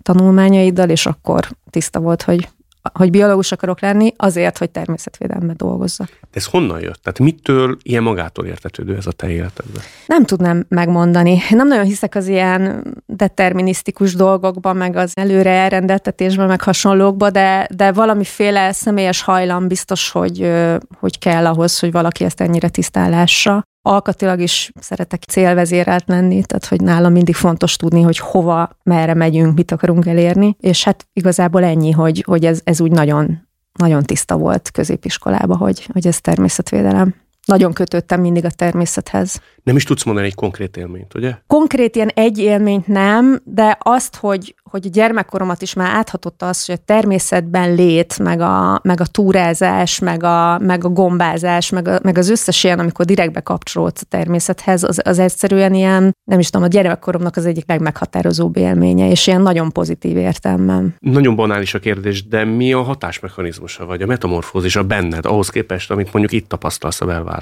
tanulmányaiddal, 0.02 0.88
és 0.88 1.06
akkor 1.06 1.48
tiszta 1.70 2.00
volt, 2.00 2.22
hogy 2.22 2.48
hogy 2.94 3.10
biológus 3.10 3.52
akarok 3.52 3.80
lenni, 3.80 4.12
azért, 4.16 4.58
hogy 4.58 4.70
természetvédelemben 4.70 5.56
dolgozzak. 5.56 6.08
De 6.08 6.28
ez 6.32 6.46
honnan 6.46 6.80
jött? 6.80 7.02
Tehát 7.02 7.18
mitől 7.18 7.76
ilyen 7.82 8.02
magától 8.02 8.46
értetődő 8.46 8.96
ez 8.96 9.06
a 9.06 9.12
te 9.12 9.30
életedben? 9.30 9.82
Nem 10.06 10.24
tudnám 10.24 10.64
megmondani. 10.68 11.38
Nem 11.50 11.68
nagyon 11.68 11.84
hiszek 11.84 12.14
az 12.14 12.26
ilyen 12.28 12.94
determinisztikus 13.06 14.14
dolgokban, 14.14 14.76
meg 14.76 14.96
az 14.96 15.12
előre 15.14 15.50
elrendeltetésben, 15.50 16.46
meg 16.46 16.62
hasonlókban, 16.62 17.32
de, 17.32 17.68
de 17.74 17.92
valamiféle 17.92 18.72
személyes 18.72 19.22
hajlam 19.22 19.68
biztos, 19.68 20.10
hogy, 20.10 20.52
hogy 20.98 21.18
kell 21.18 21.46
ahhoz, 21.46 21.78
hogy 21.78 21.92
valaki 21.92 22.24
ezt 22.24 22.40
ennyire 22.40 22.68
tisztálássa 22.68 23.66
alkatilag 23.82 24.40
is 24.40 24.72
szeretek 24.80 25.22
célvezérelt 25.22 26.04
lenni, 26.06 26.44
tehát 26.44 26.66
hogy 26.66 26.80
nálam 26.80 27.12
mindig 27.12 27.34
fontos 27.34 27.76
tudni, 27.76 28.02
hogy 28.02 28.18
hova, 28.18 28.70
merre 28.82 29.14
megyünk, 29.14 29.56
mit 29.56 29.70
akarunk 29.70 30.06
elérni, 30.06 30.56
és 30.60 30.84
hát 30.84 31.08
igazából 31.12 31.64
ennyi, 31.64 31.90
hogy, 31.90 32.22
hogy 32.26 32.44
ez, 32.44 32.60
ez 32.64 32.80
úgy 32.80 32.90
nagyon, 32.90 33.48
nagyon 33.78 34.02
tiszta 34.02 34.36
volt 34.36 34.70
középiskolába, 34.70 35.56
hogy, 35.56 35.88
hogy 35.92 36.06
ez 36.06 36.20
természetvédelem 36.20 37.14
nagyon 37.48 37.72
kötöttem 37.72 38.20
mindig 38.20 38.44
a 38.44 38.50
természethez. 38.50 39.40
Nem 39.62 39.76
is 39.76 39.84
tudsz 39.84 40.04
mondani 40.04 40.26
egy 40.26 40.34
konkrét 40.34 40.76
élményt, 40.76 41.14
ugye? 41.14 41.34
Konkrét 41.46 41.96
ilyen 41.96 42.08
egy 42.08 42.38
élményt 42.38 42.86
nem, 42.86 43.40
de 43.44 43.78
azt, 43.80 44.16
hogy, 44.16 44.54
hogy 44.70 44.86
a 44.86 44.90
gyermekkoromat 44.92 45.62
is 45.62 45.74
már 45.74 45.90
áthatotta 45.90 46.48
az, 46.48 46.66
hogy 46.66 46.74
a 46.74 46.84
természetben 46.84 47.74
lét, 47.74 48.18
meg 48.18 48.40
a, 48.40 48.80
meg 48.82 49.00
a 49.00 49.06
túrázás, 49.06 49.98
meg 49.98 50.22
a, 50.22 50.58
meg 50.58 50.84
a 50.84 50.88
gombázás, 50.88 51.70
meg, 51.70 51.88
a, 51.88 51.98
meg 52.02 52.18
az 52.18 52.30
összes 52.30 52.64
ilyen, 52.64 52.78
amikor 52.78 53.04
direktbe 53.04 53.40
kapcsolódsz 53.40 54.00
a 54.00 54.06
természethez, 54.08 54.82
az, 54.82 55.00
az 55.04 55.18
egyszerűen 55.18 55.74
ilyen, 55.74 56.16
nem 56.24 56.38
is 56.38 56.50
tudom, 56.50 56.66
a 56.66 56.70
gyermekkoromnak 56.70 57.36
az 57.36 57.46
egyik 57.46 57.64
legmeghatározóbb 57.66 58.56
élménye, 58.56 59.10
és 59.10 59.26
ilyen 59.26 59.42
nagyon 59.42 59.72
pozitív 59.72 60.16
értelmem. 60.16 60.94
Nagyon 60.98 61.36
banális 61.36 61.74
a 61.74 61.78
kérdés, 61.78 62.26
de 62.28 62.44
mi 62.44 62.72
a 62.72 62.82
hatásmechanizmusa, 62.82 63.86
vagy 63.86 64.02
a 64.02 64.06
metamorfózis 64.06 64.76
a 64.76 64.84
benned, 64.84 65.26
ahhoz 65.26 65.48
képest, 65.48 65.90
amit 65.90 66.12
mondjuk 66.12 66.32
itt 66.32 66.48
tapasztalsz 66.48 67.00
a 67.00 67.06
belvárosban? 67.06 67.37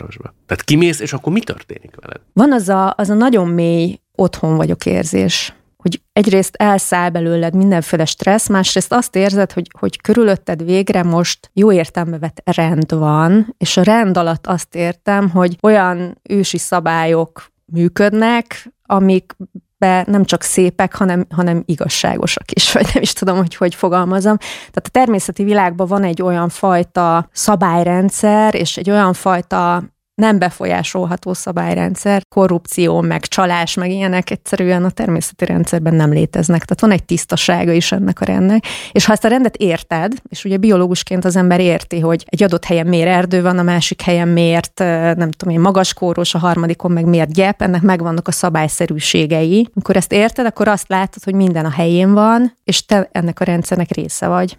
Tehát 0.47 0.65
kimész, 0.65 1.01
és 1.01 1.13
akkor 1.13 1.33
mi 1.33 1.41
történik 1.41 1.95
veled? 2.01 2.21
Van 2.33 2.53
az 2.53 2.69
a, 2.69 2.95
az 2.97 3.11
a 3.11 3.15
nagyon 3.15 3.49
mély 3.49 4.01
otthon 4.15 4.57
vagyok 4.57 4.87
érzés, 4.87 5.55
hogy 5.77 6.01
egyrészt 6.13 6.55
elszáll 6.57 7.11
belőled 7.11 7.55
mindenféle 7.55 8.05
stressz, 8.05 8.49
másrészt 8.49 8.93
azt 8.93 9.17
érzed, 9.17 9.53
hogy, 9.53 9.71
hogy 9.79 10.01
körülötted 10.01 10.65
végre 10.65 11.03
most 11.03 11.51
jó 11.53 11.73
értelme 11.73 12.19
vett 12.19 12.41
rend 12.45 12.95
van, 12.95 13.55
és 13.59 13.77
a 13.77 13.83
rend 13.83 14.17
alatt 14.17 14.47
azt 14.47 14.75
értem, 14.75 15.31
hogy 15.31 15.59
olyan 15.63 16.19
ősi 16.23 16.59
szabályok 16.59 17.51
működnek, 17.65 18.73
amik 18.83 19.37
be 19.79 20.05
nem 20.07 20.25
csak 20.25 20.43
szépek, 20.43 20.95
hanem, 20.95 21.27
hanem 21.35 21.63
igazságosak 21.67 22.51
is, 22.53 22.73
vagy 22.73 22.91
nem 22.95 23.03
is 23.03 23.13
tudom, 23.13 23.37
hogy 23.37 23.55
hogy 23.55 23.75
fogalmazom. 23.75 24.37
Tehát 24.37 24.87
a 24.87 24.91
természeti 24.91 25.45
világban 25.45 25.87
van 25.87 26.05
egy 26.05 26.23
olyan 26.23 26.49
fajta 26.49 27.29
szabályrendszer, 27.33 28.55
és 28.55 28.77
egy 28.77 28.91
olyan 28.91 29.13
fajta 29.13 29.83
nem 30.17 30.39
befolyásolható 30.39 31.33
szabályrendszer, 31.33 32.23
korrupció, 32.29 33.01
meg 33.01 33.27
csalás, 33.27 33.75
meg 33.75 33.91
ilyenek 33.91 34.31
egyszerűen 34.31 34.85
a 34.85 34.91
természeti 34.91 35.45
rendszerben 35.45 35.95
nem 35.95 36.13
léteznek. 36.13 36.65
Tehát 36.65 36.81
van 36.81 36.91
egy 36.91 37.05
tisztasága 37.05 37.73
is 37.73 37.93
ennek 37.93 38.21
a 38.21 38.25
rendnek. 38.25 38.65
És 38.93 39.05
ha 39.05 39.13
ezt 39.13 39.25
a 39.25 39.29
rendet 39.29 39.57
érted, 39.57 40.13
és 40.29 40.45
ugye 40.45 40.57
biológusként 40.57 41.25
az 41.25 41.37
ember 41.37 41.61
érti, 41.61 42.01
hogy 42.01 42.25
egy 42.27 42.43
adott 42.43 42.65
helyen 42.65 42.87
miért 42.87 43.09
erdő 43.09 43.43
van, 43.43 43.59
a 43.59 43.63
másik 43.63 44.03
helyen 44.03 44.29
miért, 44.29 44.79
nem 45.17 45.31
tudom 45.31 45.55
én, 45.55 45.61
magas 45.61 45.95
kóros, 45.95 46.35
a 46.35 46.39
harmadikon 46.39 46.91
meg 46.91 47.05
miért 47.05 47.33
gyep, 47.33 47.63
ennek 47.63 47.83
megvannak 47.83 48.29
a 48.29 48.33
szabályszerűségei. 48.33 49.69
Amikor 49.75 49.97
ezt 49.97 50.13
érted, 50.13 50.47
akkor 50.47 50.69
azt 50.69 50.89
látod, 50.89 51.25
hogy 51.25 51.35
minden 51.35 51.65
a 51.65 51.71
helyén 51.71 52.13
van, 52.13 52.57
és 52.65 52.85
te 52.85 53.09
ennek 53.13 53.41
a 53.41 53.45
rendszernek 53.45 53.91
része 53.91 54.27
vagy. 54.27 54.59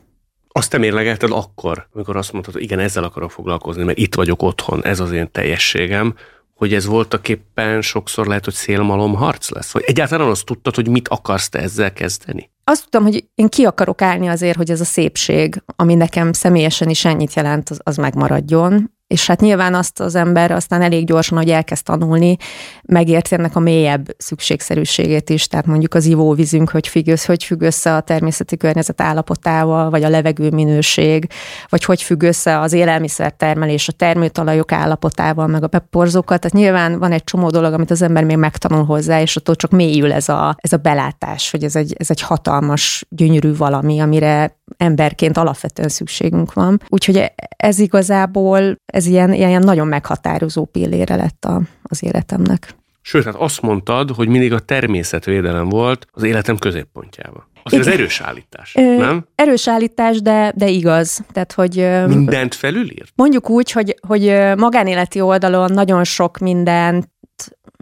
Azt 0.57 0.69
te 0.69 0.77
mérlegelted 0.77 1.31
akkor, 1.31 1.87
amikor 1.93 2.17
azt 2.17 2.31
mondtad, 2.31 2.53
hogy 2.53 2.63
igen, 2.63 2.79
ezzel 2.79 3.03
akarok 3.03 3.31
foglalkozni, 3.31 3.83
mert 3.83 3.97
itt 3.97 4.15
vagyok 4.15 4.41
otthon, 4.41 4.85
ez 4.85 4.99
az 4.99 5.11
én 5.11 5.31
teljességem, 5.31 6.15
hogy 6.55 6.73
ez 6.73 6.85
voltak 6.85 7.29
éppen 7.29 7.81
sokszor 7.81 8.27
lehet, 8.27 8.45
hogy 8.45 8.53
szélmalom 8.53 9.15
harc 9.15 9.49
lesz? 9.49 9.71
Vagy 9.71 9.83
egyáltalán 9.85 10.27
azt 10.27 10.45
tudtad, 10.45 10.75
hogy 10.75 10.87
mit 10.87 11.07
akarsz 11.07 11.49
te 11.49 11.59
ezzel 11.59 11.93
kezdeni? 11.93 12.49
Azt 12.63 12.81
tudtam, 12.81 13.03
hogy 13.03 13.25
én 13.35 13.47
ki 13.47 13.63
akarok 13.63 14.01
állni 14.01 14.27
azért, 14.27 14.57
hogy 14.57 14.71
ez 14.71 14.81
a 14.81 14.85
szépség, 14.85 15.63
ami 15.75 15.93
nekem 15.93 16.33
személyesen 16.33 16.89
is 16.89 17.05
ennyit 17.05 17.33
jelent, 17.33 17.69
az, 17.69 17.79
az 17.83 17.97
megmaradjon, 17.97 18.96
és 19.07 19.27
hát 19.27 19.41
nyilván 19.41 19.73
azt 19.73 19.99
az 19.99 20.15
ember 20.15 20.51
aztán 20.51 20.81
elég 20.81 21.05
gyorsan, 21.05 21.37
hogy 21.37 21.49
elkezd 21.49 21.83
tanulni, 21.83 22.37
megérti 22.83 23.35
ennek 23.35 23.55
a 23.55 23.59
mélyebb 23.59 24.05
szükségszerűségét 24.17 25.29
is, 25.29 25.47
tehát 25.47 25.65
mondjuk 25.65 25.93
az 25.93 26.05
ivóvízünk, 26.05 26.69
hogy 26.69 26.87
függ, 26.87 27.07
össze, 27.07 27.25
hogy 27.27 27.43
függ 27.43 27.61
össze 27.61 27.95
a 27.95 28.01
természeti 28.01 28.57
környezet 28.57 29.01
állapotával, 29.01 29.89
vagy 29.89 30.03
a 30.03 30.09
levegő 30.09 30.49
minőség, 30.49 31.27
vagy 31.69 31.83
hogy 31.83 32.01
függ 32.01 32.23
össze 32.23 32.59
az 32.59 32.73
élelmiszertermelés, 32.73 33.87
a 33.87 33.91
termőtalajok 33.91 34.71
állapotával, 34.71 35.47
meg 35.47 35.63
a 35.63 35.67
beporzókat. 35.67 36.39
Tehát 36.39 36.57
nyilván 36.57 36.99
van 36.99 37.11
egy 37.11 37.23
csomó 37.23 37.49
dolog, 37.49 37.73
amit 37.73 37.91
az 37.91 38.01
ember 38.01 38.23
még 38.23 38.37
megtanul 38.37 38.85
hozzá, 38.85 39.21
és 39.21 39.35
attól 39.35 39.55
csak 39.55 39.71
mélyül 39.71 40.11
ez 40.11 40.29
a, 40.29 40.55
ez 40.59 40.73
a 40.73 40.77
belátás, 40.77 41.51
hogy 41.51 41.63
ez 41.63 41.75
egy, 41.75 41.95
ez 41.97 42.09
egy 42.09 42.21
hatalmas, 42.21 43.05
gyönyörű 43.09 43.55
valami, 43.55 43.99
amire 43.99 44.55
emberként 44.77 45.37
alapvetően 45.37 45.89
szükségünk 45.89 46.53
van. 46.53 46.81
Úgyhogy 46.89 47.31
ez 47.57 47.79
igazából, 47.79 48.77
ez 48.97 49.05
ilyen, 49.05 49.33
ilyen 49.33 49.61
nagyon 49.61 49.87
meghatározó 49.87 50.65
pillére 50.65 51.15
lett 51.15 51.45
a, 51.45 51.61
az 51.83 52.03
életemnek. 52.03 52.75
Sőt, 53.01 53.23
hát 53.23 53.35
azt 53.35 53.61
mondtad, 53.61 54.09
hogy 54.09 54.27
mindig 54.27 54.53
a 54.53 54.59
természetvédelem 54.59 55.69
volt 55.69 56.07
az 56.11 56.23
életem 56.23 56.57
középpontjában. 56.57 57.43
Az 57.63 57.73
az 57.73 57.87
erős 57.87 58.21
állítás, 58.21 58.75
Ö, 58.75 58.97
nem? 58.97 59.27
Erős 59.35 59.67
állítás, 59.67 60.21
de, 60.21 60.53
de 60.55 60.67
igaz. 60.67 61.21
Tehát, 61.31 61.51
hogy, 61.53 61.75
Mindent 62.07 62.55
felülírt? 62.55 63.11
Mondjuk 63.15 63.49
úgy, 63.49 63.71
hogy, 63.71 63.95
hogy 64.07 64.23
magánéleti 64.57 65.21
oldalon 65.21 65.71
nagyon 65.71 66.03
sok 66.03 66.37
mindent 66.37 67.09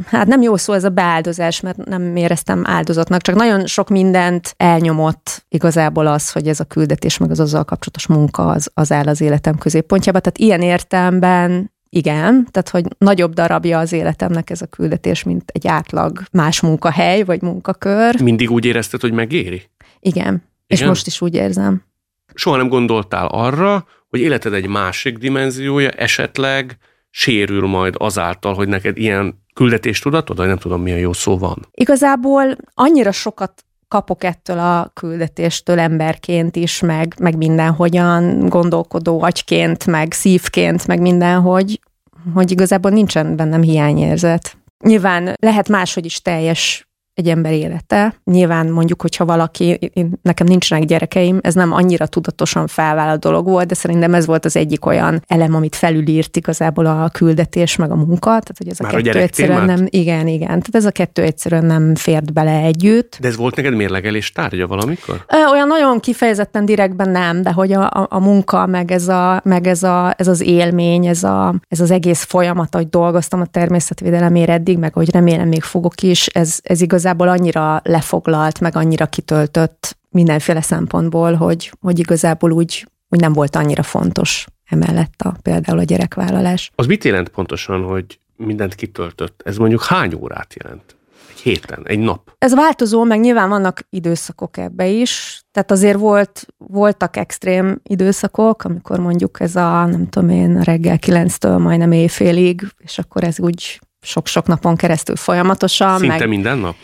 hát 0.05 0.27
nem 0.27 0.41
jó 0.41 0.55
szó 0.55 0.73
ez 0.73 0.83
a 0.83 0.89
beáldozás, 0.89 1.61
mert 1.61 1.85
nem 1.85 2.15
éreztem 2.15 2.63
áldozatnak, 2.65 3.21
csak 3.21 3.35
nagyon 3.35 3.65
sok 3.65 3.89
mindent 3.89 4.53
elnyomott 4.57 5.45
igazából 5.49 6.07
az, 6.07 6.31
hogy 6.31 6.47
ez 6.47 6.59
a 6.59 6.63
küldetés, 6.63 7.17
meg 7.17 7.31
az 7.31 7.39
azzal 7.39 7.63
kapcsolatos 7.63 8.07
munka 8.07 8.47
az, 8.47 8.71
az 8.73 8.91
áll 8.91 9.07
az 9.07 9.21
életem 9.21 9.57
középpontjába. 9.57 10.19
Tehát 10.19 10.37
ilyen 10.37 10.61
értelemben 10.61 11.73
igen, 11.89 12.47
tehát 12.51 12.69
hogy 12.69 12.85
nagyobb 12.97 13.33
darabja 13.33 13.79
az 13.79 13.91
életemnek 13.91 14.49
ez 14.49 14.61
a 14.61 14.65
küldetés, 14.65 15.23
mint 15.23 15.51
egy 15.53 15.67
átlag 15.67 16.23
más 16.31 16.61
munkahely 16.61 17.23
vagy 17.23 17.41
munkakör. 17.41 18.21
Mindig 18.21 18.51
úgy 18.51 18.65
érezted, 18.65 19.01
hogy 19.01 19.11
megéri? 19.11 19.61
Igen, 19.99 20.25
Igen? 20.25 20.43
és 20.67 20.83
most 20.83 21.07
is 21.07 21.21
úgy 21.21 21.33
érzem. 21.33 21.83
Soha 22.33 22.57
nem 22.57 22.67
gondoltál 22.67 23.27
arra, 23.27 23.85
hogy 24.09 24.19
életed 24.19 24.53
egy 24.53 24.67
másik 24.67 25.17
dimenziója 25.17 25.89
esetleg 25.89 26.77
sérül 27.09 27.67
majd 27.67 27.95
azáltal, 27.97 28.53
hogy 28.53 28.67
neked 28.67 28.97
ilyen 28.97 29.44
küldetést 29.55 30.03
tudatod, 30.03 30.37
vagy 30.37 30.47
nem 30.47 30.57
tudom, 30.57 30.81
milyen 30.81 30.99
jó 30.99 31.13
szó 31.13 31.37
van? 31.37 31.67
Igazából 31.71 32.55
annyira 32.73 33.11
sokat 33.11 33.65
kapok 33.87 34.23
ettől 34.23 34.59
a 34.59 34.91
küldetéstől 34.93 35.79
emberként 35.79 36.55
is, 36.55 36.79
meg, 36.79 37.15
meg 37.19 37.37
mindenhogyan 37.37 38.49
gondolkodó 38.49 39.21
agyként, 39.21 39.85
meg 39.85 40.11
szívként, 40.11 40.87
meg 40.87 41.01
mindenhogy, 41.01 41.79
hogy 42.33 42.51
igazából 42.51 42.91
nincsen 42.91 43.35
bennem 43.35 43.61
hiányérzet. 43.61 44.57
Nyilván 44.83 45.33
lehet 45.39 45.69
máshogy 45.69 46.05
is 46.05 46.21
teljes 46.21 46.87
egy 47.15 47.29
ember 47.29 47.51
élete. 47.51 48.15
Nyilván 48.23 48.67
mondjuk, 48.67 49.01
hogyha 49.01 49.25
valaki, 49.25 49.65
én, 49.93 50.11
nekem 50.21 50.47
nincsenek 50.47 50.85
gyerekeim, 50.85 51.39
ez 51.41 51.53
nem 51.53 51.71
annyira 51.71 52.07
tudatosan 52.07 52.67
felvállalt 52.67 53.19
dolog 53.19 53.45
volt, 53.45 53.67
de 53.67 53.73
szerintem 53.73 54.13
ez 54.13 54.25
volt 54.25 54.45
az 54.45 54.55
egyik 54.55 54.85
olyan 54.85 55.23
elem, 55.27 55.55
amit 55.55 55.75
felülírt 55.75 56.37
igazából 56.37 56.85
a 56.85 57.09
küldetés 57.09 57.75
meg 57.75 57.91
a 57.91 57.95
munka. 57.95 58.19
Tehát, 58.19 58.53
hogy 58.57 58.67
ez 58.67 58.79
a 58.79 58.83
Már 58.83 58.93
kettő 58.93 59.19
a 59.19 59.21
egyszerűen 59.21 59.65
nem, 59.65 59.87
igen, 59.89 60.27
igen. 60.27 60.47
Tehát 60.47 60.75
ez 60.75 60.85
a 60.85 60.91
kettő 60.91 61.21
egyszerűen 61.21 61.65
nem 61.65 61.95
fért 61.95 62.33
bele 62.33 62.59
együtt. 62.59 63.17
De 63.21 63.27
ez 63.27 63.35
volt 63.35 63.55
neked 63.55 63.75
mérlegelés 63.75 64.31
tárgya 64.31 64.67
valamikor? 64.67 65.25
Olyan 65.51 65.67
nagyon 65.67 65.99
kifejezetten 65.99 66.65
direktben 66.65 67.09
nem, 67.09 67.41
de 67.41 67.51
hogy 67.51 67.73
a, 67.73 67.89
a, 67.89 68.07
a 68.09 68.19
munka, 68.19 68.65
meg, 68.65 68.91
ez, 68.91 69.07
a, 69.07 69.41
meg 69.43 69.67
ez, 69.67 69.83
a, 69.83 70.13
ez 70.17 70.27
az 70.27 70.41
élmény, 70.41 71.05
ez, 71.05 71.23
a, 71.23 71.55
ez 71.67 71.79
az 71.79 71.91
egész 71.91 72.23
folyamat, 72.23 72.75
hogy 72.75 72.89
dolgoztam 72.89 73.41
a 73.41 73.45
természetvédelemért 73.45 74.49
eddig, 74.49 74.77
meg 74.77 74.93
hogy 74.93 75.11
remélem 75.11 75.47
még 75.47 75.63
fogok 75.63 76.01
is, 76.01 76.27
ez, 76.27 76.59
ez 76.63 76.81
igaz 76.81 77.04
igazából 77.05 77.29
annyira 77.29 77.81
lefoglalt, 77.83 78.59
meg 78.59 78.75
annyira 78.75 79.05
kitöltött 79.05 79.97
mindenféle 80.09 80.61
szempontból, 80.61 81.33
hogy, 81.33 81.71
hogy 81.79 81.99
igazából 81.99 82.51
úgy, 82.51 82.87
úgy 83.09 83.19
nem 83.19 83.33
volt 83.33 83.55
annyira 83.55 83.83
fontos 83.83 84.45
emellett 84.69 85.21
a, 85.21 85.35
például 85.41 85.79
a 85.79 85.83
gyerekvállalás. 85.83 86.71
Az 86.75 86.85
mit 86.85 87.03
jelent 87.03 87.29
pontosan, 87.29 87.83
hogy 87.83 88.19
mindent 88.35 88.75
kitöltött? 88.75 89.41
Ez 89.45 89.57
mondjuk 89.57 89.83
hány 89.83 90.13
órát 90.13 90.55
jelent? 90.63 90.95
Egy 91.29 91.39
héten, 91.41 91.81
egy 91.83 91.99
nap. 91.99 92.35
Ez 92.37 92.53
változó, 92.55 93.03
meg 93.03 93.19
nyilván 93.19 93.49
vannak 93.49 93.81
időszakok 93.89 94.57
ebbe 94.57 94.87
is. 94.87 95.43
Tehát 95.51 95.71
azért 95.71 95.97
volt, 95.97 96.47
voltak 96.57 97.17
extrém 97.17 97.79
időszakok, 97.83 98.63
amikor 98.63 98.99
mondjuk 98.99 99.39
ez 99.39 99.55
a, 99.55 99.85
nem 99.85 100.09
tudom 100.09 100.29
én, 100.29 100.61
reggel 100.61 100.99
kilenctől 100.99 101.57
majdnem 101.57 101.91
éjfélig, 101.91 102.67
és 102.77 102.97
akkor 102.97 103.23
ez 103.23 103.39
úgy 103.39 103.79
sok-sok 104.01 104.47
napon 104.47 104.75
keresztül 104.75 105.15
folyamatosan. 105.15 105.97
Szinte 105.97 106.17
meg, 106.17 106.27
minden 106.27 106.57
nap? 106.57 106.75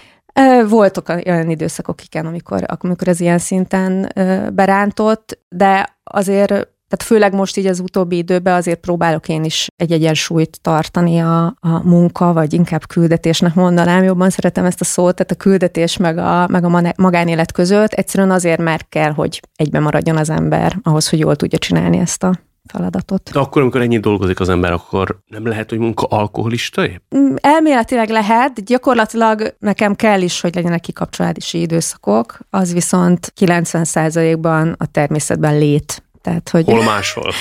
Voltak 0.69 1.21
olyan 1.25 1.49
időszakok, 1.49 2.03
igen, 2.03 2.25
amikor, 2.25 2.63
amikor 2.65 3.07
ez 3.07 3.19
ilyen 3.19 3.37
szinten 3.37 4.11
berántott, 4.53 5.39
de 5.49 5.97
azért 6.03 6.69
tehát 6.91 7.05
főleg 7.05 7.33
most 7.33 7.57
így 7.57 7.65
az 7.65 7.79
utóbbi 7.79 8.17
időben 8.17 8.53
azért 8.53 8.79
próbálok 8.79 9.29
én 9.29 9.43
is 9.43 9.67
egy 9.75 9.91
egyensúlyt 9.91 10.61
tartani 10.61 11.19
a, 11.19 11.45
a 11.45 11.83
munka, 11.83 12.33
vagy 12.33 12.53
inkább 12.53 12.87
küldetésnek 12.87 13.53
mondanám, 13.53 14.03
jobban 14.03 14.29
szeretem 14.29 14.65
ezt 14.65 14.81
a 14.81 14.85
szót, 14.85 15.15
tehát 15.15 15.31
a 15.31 15.35
küldetés 15.35 15.97
meg 15.97 16.17
a, 16.17 16.47
meg 16.47 16.63
a 16.63 16.93
magánélet 16.95 17.51
között, 17.51 17.91
egyszerűen 17.91 18.31
azért, 18.31 18.61
mert 18.61 18.89
kell, 18.89 19.11
hogy 19.11 19.39
egybe 19.55 19.79
maradjon 19.79 20.17
az 20.17 20.29
ember 20.29 20.79
ahhoz, 20.83 21.09
hogy 21.09 21.19
jól 21.19 21.35
tudja 21.35 21.57
csinálni 21.57 21.97
ezt 21.97 22.23
a 22.23 22.39
feladatot. 22.73 23.29
De 23.31 23.39
akkor, 23.39 23.61
amikor 23.61 23.81
ennyit 23.81 24.01
dolgozik 24.01 24.39
az 24.39 24.49
ember, 24.49 24.71
akkor 24.71 25.19
nem 25.27 25.47
lehet, 25.47 25.69
hogy 25.69 25.79
munka 25.79 26.05
alkoholista 26.05 26.87
épp? 26.87 27.15
Mm, 27.15 27.35
elméletileg 27.35 28.09
lehet, 28.09 28.65
gyakorlatilag 28.65 29.55
nekem 29.59 29.95
kell 29.95 30.21
is, 30.21 30.41
hogy 30.41 30.55
legyenek 30.55 30.81
kikapcsolási 30.81 31.61
időszakok, 31.61 32.39
az 32.49 32.73
viszont 32.73 33.33
90%-ban 33.39 34.75
a 34.77 34.85
természetben 34.85 35.57
lét 35.57 36.03
tehát, 36.21 36.49
hogy... 36.49 36.65
Hol 36.65 36.83
máshol? 36.83 37.31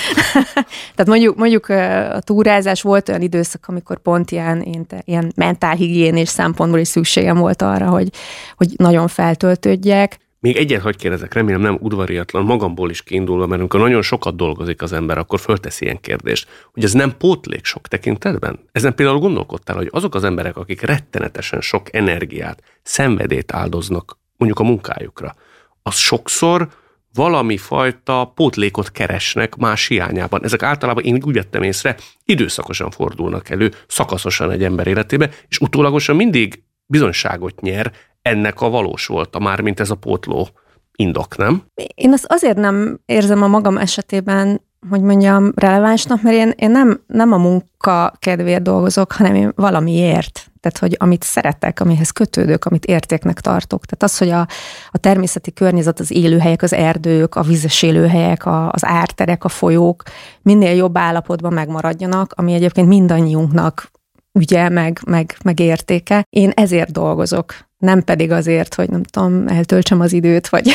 Tehát 0.95 1.05
mondjuk, 1.05 1.37
mondjuk 1.37 1.69
a 1.69 2.19
túrázás 2.19 2.81
volt 2.81 3.09
olyan 3.09 3.21
időszak, 3.21 3.67
amikor 3.67 3.97
pont 3.97 4.31
ilyen, 4.31 4.61
ilyen, 4.61 4.85
ilyen 5.05 5.31
mentálhigiénés 5.35 6.29
szempontból 6.29 6.79
is 6.79 6.87
szükségem 6.87 7.37
volt 7.37 7.61
arra, 7.61 7.89
hogy, 7.89 8.09
hogy 8.55 8.73
nagyon 8.77 9.07
feltöltődjek. 9.07 10.17
Még 10.43 10.55
egyet 10.55 10.81
hogy 10.81 10.95
kérdezek, 10.95 11.33
remélem 11.33 11.61
nem 11.61 11.77
udvariatlan, 11.81 12.43
magamból 12.43 12.89
is 12.89 13.03
kiindulva, 13.03 13.45
mert 13.45 13.59
amikor 13.59 13.79
nagyon 13.79 14.01
sokat 14.01 14.35
dolgozik 14.35 14.81
az 14.81 14.93
ember, 14.93 15.17
akkor 15.17 15.39
fölteszi 15.39 15.83
ilyen 15.83 15.99
kérdést, 15.99 16.47
hogy 16.73 16.83
ez 16.83 16.93
nem 16.93 17.17
pótlék 17.17 17.65
sok 17.65 17.87
tekintetben? 17.87 18.59
Ezen 18.71 18.95
például 18.95 19.19
gondolkodtál, 19.19 19.75
hogy 19.75 19.89
azok 19.91 20.15
az 20.15 20.23
emberek, 20.23 20.57
akik 20.57 20.81
rettenetesen 20.81 21.61
sok 21.61 21.93
energiát, 21.93 22.63
szenvedét 22.83 23.53
áldoznak 23.53 24.17
mondjuk 24.37 24.59
a 24.59 24.63
munkájukra, 24.63 25.35
az 25.83 25.95
sokszor 25.95 26.69
valami 27.13 27.57
fajta 27.57 28.31
pótlékot 28.35 28.91
keresnek 28.91 29.55
más 29.55 29.87
hiányában. 29.87 30.43
Ezek 30.43 30.63
általában 30.63 31.03
én 31.03 31.21
úgy 31.25 31.35
vettem 31.35 31.63
észre, 31.63 31.95
időszakosan 32.25 32.91
fordulnak 32.91 33.49
elő, 33.49 33.71
szakaszosan 33.87 34.51
egy 34.51 34.63
ember 34.63 34.87
életébe, 34.87 35.29
és 35.47 35.59
utólagosan 35.59 36.15
mindig 36.15 36.63
bizonyságot 36.85 37.61
nyer, 37.61 37.91
ennek 38.21 38.61
a 38.61 38.69
valós 38.69 39.05
volt 39.05 39.35
a 39.35 39.39
már, 39.39 39.61
mint 39.61 39.79
ez 39.79 39.89
a 39.89 39.95
pótló 39.95 40.49
indok, 40.95 41.37
nem? 41.37 41.63
Én 41.95 42.13
azt 42.13 42.25
azért 42.27 42.57
nem 42.57 42.99
érzem 43.05 43.43
a 43.43 43.47
magam 43.47 43.77
esetében, 43.77 44.61
hogy 44.89 45.01
mondjam, 45.01 45.51
relevánsnak, 45.55 46.21
mert 46.21 46.35
én, 46.35 46.53
én 46.55 46.71
nem, 46.71 47.01
nem 47.07 47.31
a 47.31 47.37
munka 47.37 48.13
kedvéért 48.19 48.61
dolgozok, 48.61 49.11
hanem 49.11 49.35
én 49.35 49.51
valamiért. 49.55 50.51
Tehát, 50.59 50.77
hogy 50.77 50.95
amit 50.99 51.23
szeretek, 51.23 51.79
amihez 51.79 52.11
kötődök, 52.11 52.65
amit 52.65 52.85
értéknek 52.85 53.39
tartok. 53.39 53.85
Tehát 53.85 54.03
az, 54.03 54.17
hogy 54.17 54.29
a, 54.29 54.47
a 54.91 54.97
természeti 54.97 55.53
környezet, 55.53 55.99
az 55.99 56.11
élőhelyek, 56.11 56.61
az 56.61 56.73
erdők, 56.73 57.35
a 57.35 57.41
vizes 57.41 57.81
élőhelyek, 57.81 58.45
a, 58.45 58.71
az 58.71 58.85
árterek, 58.85 59.43
a 59.43 59.49
folyók 59.49 60.03
minél 60.41 60.75
jobb 60.75 60.97
állapotban 60.97 61.53
megmaradjanak, 61.53 62.33
ami 62.35 62.53
egyébként 62.53 62.87
mindannyiunknak 62.87 63.91
ügye, 64.39 64.69
meg, 64.69 64.99
meg, 65.05 65.35
meg 65.43 65.59
értéke. 65.59 66.23
Én 66.29 66.49
ezért 66.49 66.91
dolgozok, 66.91 67.53
nem 67.81 68.03
pedig 68.03 68.31
azért, 68.31 68.75
hogy 68.75 68.89
nem 68.89 69.03
tudom, 69.03 69.47
eltöltsem 69.47 69.99
az 69.99 70.13
időt, 70.13 70.49
vagy 70.49 70.71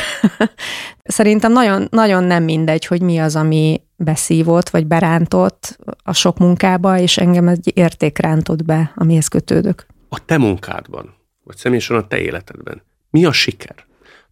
szerintem 1.05 1.53
nagyon, 1.53 1.89
nagyon 1.91 2.25
nem 2.25 2.43
mindegy, 2.43 2.87
hogy 2.87 3.03
mi 3.03 3.19
az, 3.19 3.37
ami 3.37 3.81
beszívott, 3.97 4.69
vagy 4.69 4.87
berántott 4.87 5.79
a 6.03 6.13
sok 6.13 6.39
munkába, 6.39 6.99
és 6.99 7.17
engem 7.17 7.49
egy 7.49 7.71
érték 7.75 8.19
rántott 8.19 8.65
be, 8.65 8.93
amihez 8.95 9.29
kötődök. 9.29 9.87
A 10.09 10.25
te 10.25 10.39
munkádban, 10.39 11.15
vagy 11.45 11.57
személyesen 11.57 11.97
a 11.97 12.07
te 12.07 12.19
életedben, 12.19 12.83
mi 13.11 13.25
a 13.25 13.33
siker? 13.33 13.75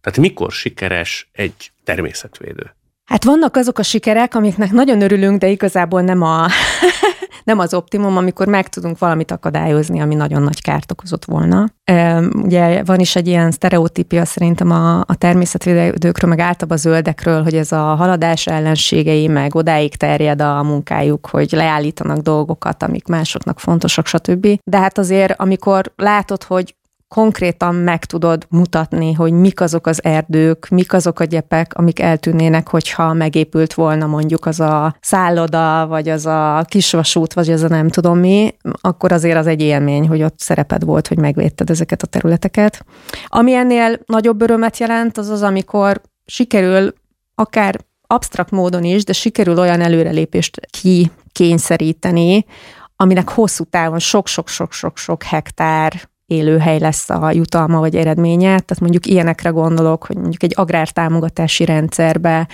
Tehát 0.01 0.19
mikor 0.19 0.51
sikeres 0.51 1.29
egy 1.31 1.71
természetvédő? 1.83 2.75
Hát 3.05 3.23
vannak 3.23 3.55
azok 3.55 3.79
a 3.79 3.83
sikerek, 3.83 4.35
amiknek 4.35 4.71
nagyon 4.71 5.01
örülünk, 5.01 5.39
de 5.39 5.47
igazából 5.47 6.01
nem 6.01 6.21
a 6.21 6.47
nem 7.43 7.59
az 7.59 7.73
optimum, 7.73 8.17
amikor 8.17 8.47
meg 8.47 8.67
tudunk 8.67 8.97
valamit 8.97 9.31
akadályozni, 9.31 9.99
ami 10.01 10.15
nagyon 10.15 10.41
nagy 10.41 10.61
kárt 10.61 10.91
okozott 10.91 11.25
volna. 11.25 11.65
Ugye 12.33 12.83
van 12.83 12.99
is 12.99 13.15
egy 13.15 13.27
ilyen 13.27 13.51
sztereotípia 13.51 14.25
szerintem 14.25 14.71
a, 14.71 14.99
a 14.99 15.15
természetvédőkről, 15.17 16.29
meg 16.29 16.39
általában 16.39 16.77
a 16.77 16.81
zöldekről, 16.81 17.43
hogy 17.43 17.53
ez 17.53 17.71
a 17.71 17.95
haladás 17.95 18.47
ellenségei, 18.47 19.27
meg 19.27 19.55
odáig 19.55 19.95
terjed 19.95 20.41
a 20.41 20.63
munkájuk, 20.63 21.27
hogy 21.27 21.51
leállítanak 21.51 22.17
dolgokat, 22.17 22.83
amik 22.83 23.07
másoknak 23.07 23.59
fontosak, 23.59 24.07
stb. 24.07 24.47
De 24.63 24.77
hát 24.77 24.97
azért, 24.97 25.39
amikor 25.39 25.91
látod, 25.95 26.43
hogy 26.43 26.75
konkrétan 27.07 27.75
meg 27.75 28.05
tudod 28.05 28.45
mutatni, 28.49 29.13
hogy 29.13 29.31
mik 29.31 29.61
azok 29.61 29.87
az 29.87 30.03
erdők, 30.03 30.67
mik 30.69 30.93
azok 30.93 31.19
a 31.19 31.23
gyepek, 31.23 31.73
amik 31.73 31.99
eltűnnének, 31.99 32.69
hogyha 32.69 33.13
megépült 33.13 33.73
volna 33.73 34.05
mondjuk 34.05 34.45
az 34.45 34.59
a 34.59 34.95
szálloda, 35.01 35.87
vagy 35.87 36.09
az 36.09 36.25
a 36.25 36.65
kisvasút, 36.67 37.33
vagy 37.33 37.51
az 37.51 37.61
a 37.61 37.67
nem 37.67 37.89
tudom 37.89 38.19
mi, 38.19 38.55
akkor 38.81 39.11
azért 39.11 39.37
az 39.37 39.47
egy 39.47 39.61
élmény, 39.61 40.07
hogy 40.07 40.23
ott 40.23 40.39
szereped 40.39 40.83
volt, 40.83 41.07
hogy 41.07 41.17
megvédted 41.17 41.69
ezeket 41.69 42.01
a 42.01 42.07
területeket. 42.07 42.85
Ami 43.27 43.53
ennél 43.53 43.99
nagyobb 44.05 44.41
örömet 44.41 44.77
jelent, 44.77 45.17
az 45.17 45.29
az, 45.29 45.41
amikor 45.41 46.01
sikerül 46.25 46.93
akár 47.35 47.79
absztrakt 48.07 48.51
módon 48.51 48.83
is, 48.83 49.03
de 49.03 49.13
sikerül 49.13 49.59
olyan 49.59 49.81
előrelépést 49.81 50.59
kikényszeríteni, 50.69 52.45
aminek 52.95 53.29
hosszú 53.29 53.63
távon 53.63 53.99
sok-sok-sok-sok-sok 53.99 55.23
hektár 55.23 56.09
élőhely 56.25 56.79
lesz 56.79 57.09
a 57.09 57.31
jutalma 57.31 57.79
vagy 57.79 57.95
eredménye. 57.95 58.47
Tehát 58.47 58.79
mondjuk 58.79 59.05
ilyenekre 59.05 59.49
gondolok, 59.49 60.05
hogy 60.05 60.15
mondjuk 60.15 60.43
egy 60.43 60.53
agrártámogatási 60.55 61.65
rendszerbe 61.65 62.47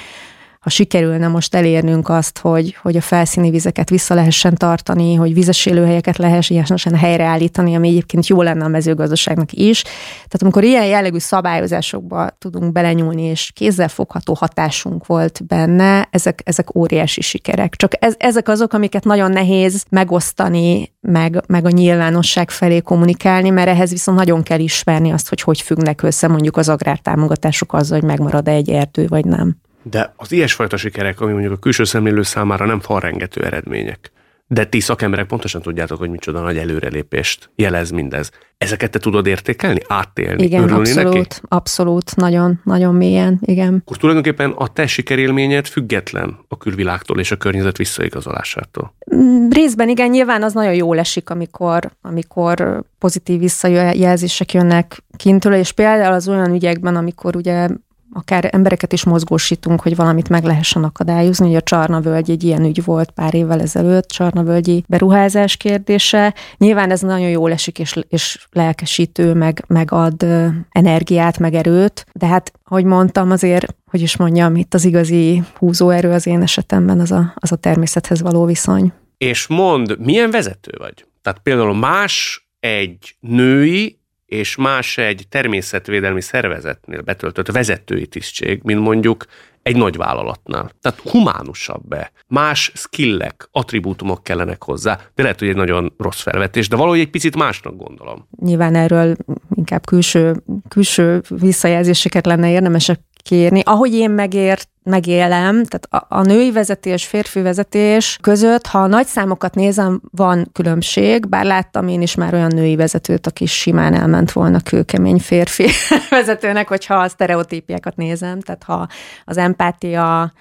ha 0.61 0.69
sikerülne 0.69 1.27
most 1.27 1.55
elérnünk 1.55 2.09
azt, 2.09 2.39
hogy, 2.39 2.75
hogy 2.81 2.97
a 2.97 3.01
felszíni 3.01 3.49
vizeket 3.49 3.89
vissza 3.89 4.13
lehessen 4.13 4.55
tartani, 4.55 5.15
hogy 5.15 5.33
vizes 5.33 5.65
élőhelyeket 5.65 6.17
lehessen 6.17 6.95
helyreállítani, 6.95 7.75
ami 7.75 7.87
egyébként 7.87 8.27
jó 8.27 8.41
lenne 8.41 8.63
a 8.63 8.67
mezőgazdaságnak 8.67 9.51
is. 9.51 9.81
Tehát 9.81 10.41
amikor 10.41 10.63
ilyen 10.63 10.85
jellegű 10.85 11.17
szabályozásokba 11.17 12.29
tudunk 12.39 12.71
belenyúlni, 12.71 13.23
és 13.23 13.51
kézzelfogható 13.55 14.33
hatásunk 14.33 15.05
volt 15.05 15.45
benne, 15.47 16.07
ezek, 16.11 16.41
ezek 16.43 16.75
óriási 16.75 17.21
sikerek. 17.21 17.75
Csak 17.75 17.91
ez, 17.99 18.15
ezek 18.17 18.47
azok, 18.47 18.73
amiket 18.73 19.03
nagyon 19.03 19.31
nehéz 19.31 19.85
megosztani, 19.89 20.93
meg, 20.99 21.43
meg 21.47 21.65
a 21.65 21.69
nyilvánosság 21.69 22.51
felé 22.51 22.79
kommunikálni, 22.79 23.49
mert 23.49 23.67
ehhez 23.67 23.91
viszont 23.91 24.17
nagyon 24.17 24.43
kell 24.43 24.59
ismerni 24.59 25.11
azt, 25.11 25.29
hogy 25.29 25.41
hogy 25.41 25.61
függnek 25.61 26.03
össze 26.03 26.27
mondjuk 26.27 26.57
az 26.57 26.69
agrártámogatások 26.69 27.73
azzal, 27.73 27.99
hogy 27.99 28.07
megmarad-e 28.07 28.51
egy 28.51 28.69
erdő, 28.69 29.07
vagy 29.07 29.25
nem. 29.25 29.55
De 29.81 30.13
az 30.15 30.31
ilyesfajta 30.31 30.77
sikerek, 30.77 31.21
ami 31.21 31.31
mondjuk 31.31 31.53
a 31.53 31.57
külső 31.57 31.83
szemlélő 31.83 32.21
számára 32.21 32.65
nem 32.65 32.79
falrengető 32.79 33.43
eredmények, 33.43 34.11
de 34.51 34.65
ti 34.65 34.79
szakemberek 34.79 35.25
pontosan 35.25 35.61
tudjátok, 35.61 35.99
hogy 35.99 36.09
micsoda 36.09 36.41
nagy 36.41 36.57
előrelépést 36.57 37.49
jelez 37.55 37.89
mindez. 37.89 38.31
Ezeket 38.57 38.91
te 38.91 38.99
tudod 38.99 39.27
értékelni, 39.27 39.79
átélni, 39.87 40.43
igen, 40.43 40.63
örülni 40.63 40.89
abszolút, 40.89 41.13
neki? 41.13 41.39
abszolút, 41.47 42.15
nagyon, 42.15 42.61
nagyon 42.63 42.95
mélyen, 42.95 43.39
igen. 43.41 43.81
Akkor 43.85 43.97
tulajdonképpen 43.97 44.51
a 44.51 44.67
te 44.67 44.87
sikerélményed 44.87 45.67
független 45.67 46.37
a 46.47 46.57
külvilágtól 46.57 47.19
és 47.19 47.31
a 47.31 47.37
környezet 47.37 47.77
visszaigazolásától. 47.77 48.93
Mm, 49.15 49.49
részben 49.49 49.89
igen, 49.89 50.09
nyilván 50.09 50.43
az 50.43 50.53
nagyon 50.53 50.73
jól 50.73 50.99
esik, 50.99 51.29
amikor, 51.29 51.91
amikor 52.01 52.83
pozitív 52.99 53.39
visszajelzések 53.39 54.53
jönnek 54.53 55.03
kintől, 55.17 55.53
és 55.53 55.71
például 55.71 56.13
az 56.13 56.27
olyan 56.27 56.53
ügyekben, 56.53 56.95
amikor 56.95 57.35
ugye 57.35 57.67
akár 58.13 58.49
embereket 58.51 58.93
is 58.93 59.03
mozgósítunk, 59.03 59.81
hogy 59.81 59.95
valamit 59.95 60.29
meg 60.29 60.43
lehessen 60.43 60.83
akadályozni. 60.83 61.47
Ugye 61.47 61.57
a 61.57 61.61
Csarnavölgy 61.61 62.29
egy 62.29 62.43
ilyen 62.43 62.63
ügy 62.63 62.83
volt 62.83 63.11
pár 63.11 63.33
évvel 63.33 63.61
ezelőtt, 63.61 64.07
Csarnavölgyi 64.07 64.83
beruházás 64.87 65.57
kérdése. 65.57 66.33
Nyilván 66.57 66.91
ez 66.91 67.01
nagyon 67.01 67.29
jól 67.29 67.51
esik, 67.51 67.79
és, 67.79 67.95
és 68.09 68.47
lelkesítő, 68.51 69.33
meg, 69.33 69.63
meg 69.67 69.91
ad 69.91 70.25
energiát, 70.69 71.37
meg 71.37 71.53
erőt, 71.53 72.05
de 72.13 72.25
hát, 72.25 72.51
hogy 72.63 72.85
mondtam, 72.85 73.31
azért, 73.31 73.75
hogy 73.85 74.01
is 74.01 74.17
mondjam, 74.17 74.55
itt 74.55 74.73
az 74.73 74.85
igazi 74.85 75.43
húzóerő 75.57 76.11
az 76.11 76.27
én 76.27 76.41
esetemben 76.41 76.99
az 76.99 77.11
a, 77.11 77.33
az 77.35 77.51
a 77.51 77.55
természethez 77.55 78.21
való 78.21 78.45
viszony. 78.45 78.93
És 79.17 79.47
mond, 79.47 79.99
milyen 79.99 80.31
vezető 80.31 80.71
vagy? 80.77 81.05
Tehát 81.21 81.39
például 81.39 81.75
más 81.75 82.45
egy 82.59 83.15
női 83.19 84.00
és 84.31 84.55
más 84.55 84.97
egy 84.97 85.25
természetvédelmi 85.29 86.21
szervezetnél 86.21 87.01
betöltött 87.01 87.51
vezetői 87.51 88.07
tisztség, 88.07 88.59
mint 88.63 88.79
mondjuk 88.79 89.25
egy 89.63 89.75
nagy 89.75 89.97
vállalatnál. 89.97 90.71
Tehát 90.81 90.99
humánusabb-e, 90.99 92.11
más 92.27 92.71
skillek, 92.75 93.47
attribútumok 93.51 94.23
kellenek 94.23 94.63
hozzá, 94.63 94.99
de 95.15 95.21
lehet, 95.21 95.39
hogy 95.39 95.47
egy 95.47 95.55
nagyon 95.55 95.93
rossz 95.97 96.21
felvetés, 96.21 96.67
de 96.67 96.75
valahogy 96.75 96.99
egy 96.99 97.09
picit 97.09 97.35
másnak 97.35 97.75
gondolom. 97.75 98.27
Nyilván 98.39 98.75
erről 98.75 99.15
inkább 99.55 99.85
külső, 99.85 100.43
külső 100.67 101.21
visszajelzéseket 101.29 102.25
lenne 102.25 102.51
érdemes 102.51 102.91
kérni. 103.23 103.61
Ahogy 103.65 103.93
én 103.93 104.09
megért, 104.09 104.69
megélem, 104.83 105.63
tehát 105.65 105.87
a, 105.89 106.19
a 106.19 106.21
női 106.21 106.51
vezetés, 106.51 107.05
férfi 107.05 107.41
vezetés 107.41 108.17
között, 108.21 108.65
ha 108.67 108.79
a 108.79 108.87
nagy 108.87 109.05
számokat 109.05 109.55
nézem, 109.55 110.01
van 110.11 110.49
különbség, 110.53 111.29
bár 111.29 111.45
láttam 111.45 111.87
én 111.87 112.01
is 112.01 112.15
már 112.15 112.33
olyan 112.33 112.51
női 112.55 112.75
vezetőt, 112.75 113.27
aki 113.27 113.45
simán 113.45 113.93
elment 113.93 114.31
volna 114.31 114.59
kőkemény 114.59 115.19
férfi 115.19 115.67
vezetőnek, 116.09 116.67
hogyha 116.67 116.95
a 116.95 117.07
sztereotípiákat 117.07 117.95
nézem, 117.95 118.39
tehát 118.39 118.63
ha 118.63 118.87
az 119.25 119.37
empátia 119.37 120.33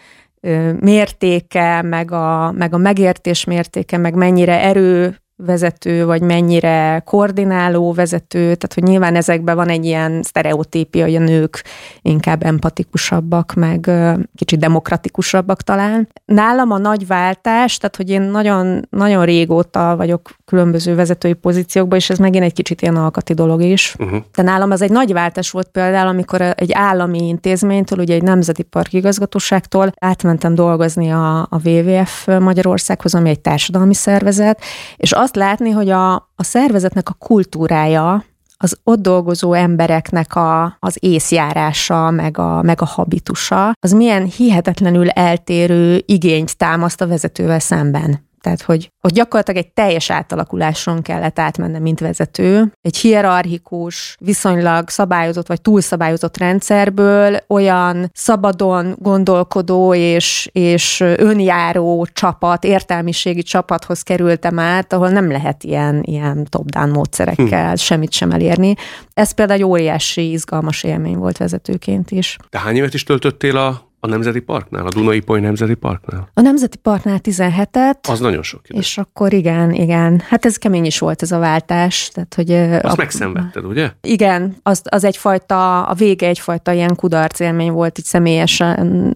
mértéke, 0.81 1.83
meg 1.83 2.12
a, 2.12 2.53
meg 2.53 2.74
a 2.74 2.79
megértés 2.79 3.44
mértéke, 3.44 3.96
meg 3.96 4.14
mennyire 4.14 4.61
erő 4.61 5.16
vezető, 5.46 6.05
vagy 6.05 6.22
mennyire 6.22 7.03
koordináló 7.05 7.92
vezető, 7.92 8.38
tehát 8.38 8.74
hogy 8.74 8.83
nyilván 8.83 9.16
ezekben 9.16 9.57
van 9.57 9.68
egy 9.68 9.85
ilyen 9.85 10.22
sztereotípia, 10.22 11.05
hogy 11.05 11.14
a 11.14 11.20
nők 11.20 11.64
inkább 12.03 12.42
empatikusabbak, 12.42 13.55
meg 13.55 13.90
kicsit 14.35 14.59
demokratikusabbak 14.59 15.62
talán. 15.62 16.09
Nálam 16.24 16.70
a 16.70 16.79
nagy 16.79 17.07
váltás, 17.07 17.76
tehát 17.76 17.96
hogy 17.96 18.11
én 18.11 18.22
nagyon, 18.22 18.87
nagyon 18.90 19.24
régóta 19.24 19.96
vagyok 19.96 20.31
különböző 20.44 20.94
vezetői 20.94 21.33
pozíciókban, 21.33 21.98
és 21.98 22.11
ez 22.11 22.18
megint 22.18 22.44
egy 22.44 22.53
kicsit 22.53 22.83
ilyen 22.83 22.96
alkati 22.96 23.35
dolog 23.35 23.62
is. 23.62 23.94
Uh-huh. 23.98 24.18
De 24.35 24.42
nálam 24.42 24.70
az 24.70 24.83
egy 24.83 24.90
nagy 24.90 25.12
váltás 25.12 25.50
volt 25.50 25.68
például, 25.68 26.09
amikor 26.09 26.40
egy 26.40 26.72
állami 26.72 27.29
intézménytől, 27.29 27.98
ugye 27.98 28.14
egy 28.14 28.22
nemzeti 28.22 28.62
park 28.62 28.92
igazgatóságtól 28.92 29.92
átmentem 29.98 30.55
dolgozni 30.55 31.11
a, 31.11 31.38
a 31.40 31.61
WWF 31.64 32.26
Magyarországhoz, 32.26 33.14
ami 33.14 33.29
egy 33.29 33.40
társadalmi 33.40 33.94
szervezet, 33.94 34.61
és 34.96 35.12
azt 35.31 35.43
látni, 35.43 35.71
hogy 35.71 35.88
a, 35.88 36.14
a 36.14 36.43
szervezetnek 36.43 37.09
a 37.09 37.12
kultúrája, 37.12 38.25
az 38.57 38.79
ott 38.85 39.01
dolgozó 39.01 39.53
embereknek 39.53 40.35
a, 40.35 40.77
az 40.81 40.97
észjárása, 41.01 42.11
meg 42.11 42.38
a, 42.38 42.62
meg 42.62 42.81
a 42.81 42.85
habitusa, 42.85 43.73
az 43.81 43.93
milyen 43.93 44.25
hihetetlenül 44.25 45.09
eltérő 45.09 46.03
igényt 46.07 46.57
támaszt 46.57 47.01
a 47.01 47.07
vezetővel 47.07 47.59
szemben. 47.59 48.29
Tehát, 48.40 48.62
hogy, 48.62 48.90
hogy 49.00 49.12
gyakorlatilag 49.12 49.64
egy 49.64 49.72
teljes 49.72 50.11
átalakuláson 50.11 51.03
kellett 51.03 51.38
átmennem, 51.38 51.83
mint 51.83 52.00
vezető. 52.00 52.72
Egy 52.81 52.96
hierarchikus, 52.96 54.16
viszonylag 54.20 54.88
szabályozott 54.88 55.46
vagy 55.46 55.61
túlszabályozott 55.61 56.37
rendszerből 56.37 57.38
olyan 57.48 58.11
szabadon 58.14 58.94
gondolkodó 58.98 59.94
és, 59.94 60.48
és 60.53 61.00
önjáró 61.00 62.07
csapat, 62.12 62.64
értelmiségi 62.64 63.42
csapathoz 63.42 64.03
kerültem 64.03 64.59
át, 64.59 64.92
ahol 64.92 65.09
nem 65.09 65.31
lehet 65.31 65.64
ilyen, 65.64 66.03
ilyen 66.03 66.46
top-down 66.48 66.90
módszerekkel 66.90 67.70
hm. 67.70 67.74
semmit 67.74 68.12
sem 68.12 68.31
elérni. 68.31 68.74
Ez 69.14 69.33
például 69.33 69.59
egy 69.59 69.66
óriási, 69.66 70.31
izgalmas 70.31 70.83
élmény 70.83 71.16
volt 71.16 71.37
vezetőként 71.37 72.11
is. 72.11 72.37
De 72.50 72.59
hány 72.59 72.76
évet 72.76 72.94
is 72.94 73.03
töltöttél 73.03 73.57
a 73.57 73.89
a 74.00 74.06
Nemzeti 74.06 74.40
Parknál, 74.40 74.86
a 74.86 74.88
Dunai 74.88 75.20
Poly 75.20 75.40
Nemzeti 75.40 75.74
Parknál? 75.74 76.28
A 76.34 76.40
Nemzeti 76.40 76.76
Parknál 76.76 77.20
17-et. 77.22 78.08
Az 78.08 78.20
nagyon 78.20 78.42
sok 78.42 78.60
idő. 78.68 78.78
És 78.78 78.98
akkor 78.98 79.32
igen, 79.32 79.72
igen. 79.72 80.22
Hát 80.28 80.44
ez 80.44 80.56
kemény 80.56 80.84
is 80.84 80.98
volt 80.98 81.22
ez 81.22 81.32
a 81.32 81.38
váltás. 81.38 82.10
Tehát, 82.14 82.34
hogy 82.34 82.50
Azt 82.50 82.84
a, 82.84 82.94
megszenvedted, 82.96 83.64
ugye? 83.64 83.90
Igen, 84.00 84.56
az, 84.62 84.82
az 84.90 85.04
egyfajta, 85.04 85.82
a 85.82 85.94
vége 85.94 86.26
egyfajta 86.26 86.72
ilyen 86.72 86.94
kudarc 86.96 87.40
élmény 87.40 87.70
volt, 87.70 87.98
így 87.98 88.04
személyesen 88.04 89.14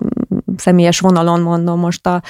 személyes 0.56 1.00
vonalon 1.00 1.40
mondom 1.40 1.78
most 1.78 2.06
a 2.06 2.22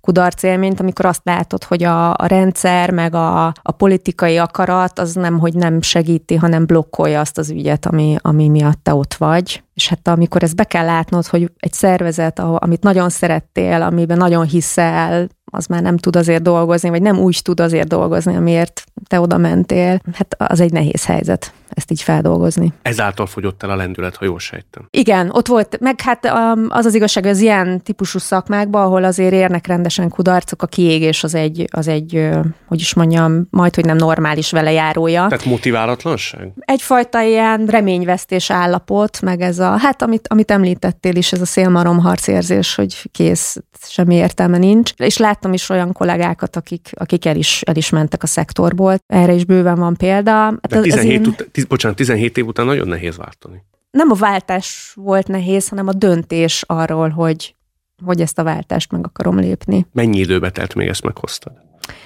kudarc 0.00 0.42
élményt, 0.42 0.80
amikor 0.80 1.04
azt 1.04 1.20
látod, 1.24 1.64
hogy 1.64 1.82
a, 1.82 2.10
a 2.10 2.26
rendszer, 2.26 2.90
meg 2.90 3.14
a, 3.14 3.46
a 3.46 3.72
politikai 3.76 4.38
akarat 4.38 4.98
az 4.98 5.14
nem, 5.14 5.38
hogy 5.38 5.54
nem 5.54 5.82
segíti, 5.82 6.34
hanem 6.34 6.66
blokkolja 6.66 7.20
azt 7.20 7.38
az 7.38 7.50
ügyet, 7.50 7.86
ami, 7.86 8.16
ami 8.20 8.48
miatt 8.48 8.82
te 8.82 8.94
ott 8.94 9.14
vagy. 9.14 9.62
És 9.74 9.88
hát 9.88 10.08
amikor 10.08 10.42
ezt 10.42 10.56
be 10.56 10.64
kell 10.64 10.84
látnod, 10.84 11.26
hogy 11.26 11.52
egy 11.58 11.72
szervezet, 11.72 12.38
amit 12.38 12.82
nagyon 12.82 13.08
szerettél, 13.08 13.82
amiben 13.82 14.16
nagyon 14.16 14.46
hiszel, 14.46 15.28
az 15.52 15.66
már 15.66 15.82
nem 15.82 15.96
tud 15.96 16.16
azért 16.16 16.42
dolgozni, 16.42 16.88
vagy 16.88 17.02
nem 17.02 17.18
úgy 17.18 17.40
tud 17.42 17.60
azért 17.60 17.88
dolgozni, 17.88 18.36
amiért 18.36 18.84
te 19.08 19.20
oda 19.20 19.36
mentél. 19.36 20.00
Hát 20.14 20.34
az 20.38 20.60
egy 20.60 20.72
nehéz 20.72 21.04
helyzet 21.04 21.52
ezt 21.74 21.90
így 21.90 22.02
feldolgozni. 22.02 22.72
Ezáltal 22.82 23.26
fogyott 23.26 23.62
el 23.62 23.70
a 23.70 23.76
lendület, 23.76 24.16
ha 24.16 24.24
jól 24.24 24.38
sejtem. 24.38 24.86
Igen, 24.90 25.30
ott 25.32 25.46
volt, 25.46 25.80
meg 25.80 26.00
hát 26.00 26.24
um, 26.24 26.66
az 26.68 26.84
az 26.84 26.94
igazság, 26.94 27.22
hogy 27.22 27.32
az 27.32 27.40
ilyen 27.40 27.82
típusú 27.82 28.18
szakmákban, 28.18 28.82
ahol 28.82 29.04
azért 29.04 29.32
érnek 29.32 29.66
rendesen 29.66 30.08
kudarcok, 30.08 30.62
a 30.62 30.66
kiégés 30.66 31.24
az 31.24 31.34
egy, 31.34 31.64
az 31.70 31.88
egy, 31.88 32.28
hogy 32.66 32.80
is 32.80 32.94
mondjam, 32.94 33.46
majd, 33.50 33.74
hogy 33.74 33.84
nem 33.84 33.96
normális 33.96 34.50
vele 34.50 34.72
járója. 34.72 35.26
Tehát 35.28 35.44
motiválatlanság? 35.44 36.52
Egyfajta 36.58 37.22
ilyen 37.22 37.66
reményvesztés 37.66 38.50
állapot, 38.50 39.20
meg 39.20 39.40
ez 39.40 39.58
a, 39.58 39.76
hát 39.78 40.02
amit, 40.02 40.28
amit 40.28 40.50
említettél 40.50 41.16
is, 41.16 41.32
ez 41.32 41.40
a 41.40 41.46
szélmarom 41.46 41.98
harcérzés, 41.98 42.74
hogy 42.74 43.10
kész, 43.12 43.56
semmi 43.86 44.14
értelme 44.14 44.58
nincs. 44.58 44.92
És 44.96 45.16
láttam 45.16 45.52
is 45.52 45.68
olyan 45.68 45.92
kollégákat, 45.92 46.56
akik, 46.56 46.90
akik 46.94 47.24
el, 47.24 47.36
is, 47.36 47.62
el 47.62 47.76
is 47.76 47.90
mentek 47.90 48.22
a 48.22 48.26
szektorból. 48.26 48.96
Erre 49.06 49.32
is 49.32 49.44
bőven 49.44 49.78
van 49.78 49.96
példa. 49.96 50.32
Hát 50.32 50.68
De 50.68 50.80
17, 50.80 51.12
én... 51.12 51.26
ut- 51.26 51.48
tiz, 51.60 51.68
bocsánat, 51.68 51.96
17 51.96 52.38
év 52.38 52.46
után 52.46 52.66
nagyon 52.66 52.88
nehéz 52.88 53.16
váltani. 53.16 53.64
Nem 53.90 54.10
a 54.10 54.14
váltás 54.14 54.92
volt 54.94 55.26
nehéz, 55.26 55.68
hanem 55.68 55.88
a 55.88 55.92
döntés 55.92 56.64
arról, 56.66 57.08
hogy, 57.08 57.54
hogy 58.04 58.20
ezt 58.20 58.38
a 58.38 58.42
váltást 58.42 58.92
meg 58.92 59.06
akarom 59.06 59.38
lépni. 59.38 59.86
Mennyi 59.92 60.18
időbe 60.18 60.50
telt, 60.50 60.74
még 60.74 60.88
ezt 60.88 61.02
meghoztad? 61.02 61.52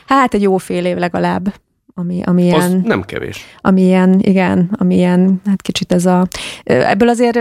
Hát 0.06 0.34
egy 0.34 0.42
jó 0.42 0.56
fél 0.56 0.84
év 0.84 0.96
legalább 0.96 1.54
ami, 1.96 2.22
ami 2.24 2.42
ilyen, 2.42 2.60
az 2.60 2.76
nem 2.84 3.02
kevés. 3.02 3.44
Ami 3.60 3.82
ilyen, 3.82 4.20
igen, 4.20 4.74
ami 4.78 4.94
ilyen, 4.94 5.40
hát 5.44 5.62
kicsit 5.62 5.92
ez 5.92 6.06
a, 6.06 6.26
ebből 6.64 7.08
azért 7.08 7.38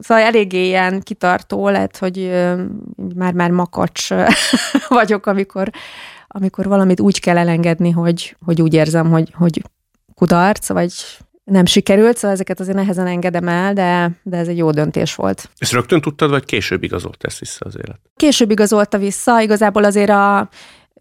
szóval 0.00 0.24
eléggé 0.24 0.66
ilyen 0.66 1.00
kitartó 1.00 1.68
lett, 1.68 1.98
hogy 1.98 2.30
már-már 3.14 3.50
makacs 3.50 4.08
vagyok, 4.88 5.26
amikor, 5.26 5.70
amikor 6.28 6.66
valamit 6.66 7.00
úgy 7.00 7.20
kell 7.20 7.38
elengedni, 7.38 7.90
hogy, 7.90 8.36
hogy 8.44 8.62
úgy 8.62 8.74
érzem, 8.74 9.10
hogy, 9.10 9.32
hogy 9.34 9.62
kudarc, 10.14 10.68
vagy 10.68 10.92
nem 11.44 11.64
sikerült, 11.64 12.16
szóval 12.16 12.30
ezeket 12.30 12.60
azért 12.60 12.76
nehezen 12.76 13.06
engedem 13.06 13.48
el, 13.48 13.72
de, 13.72 14.10
de 14.22 14.36
ez 14.36 14.48
egy 14.48 14.56
jó 14.56 14.70
döntés 14.70 15.14
volt. 15.14 15.50
Ezt 15.58 15.72
rögtön 15.72 16.00
tudtad, 16.00 16.30
vagy 16.30 16.44
később 16.44 16.82
igazolt 16.82 17.24
ezt 17.24 17.38
vissza 17.38 17.64
az 17.66 17.76
élet? 17.76 18.00
Később 18.16 18.50
igazolta 18.50 18.98
vissza, 18.98 19.40
igazából 19.40 19.84
azért 19.84 20.10
a 20.10 20.48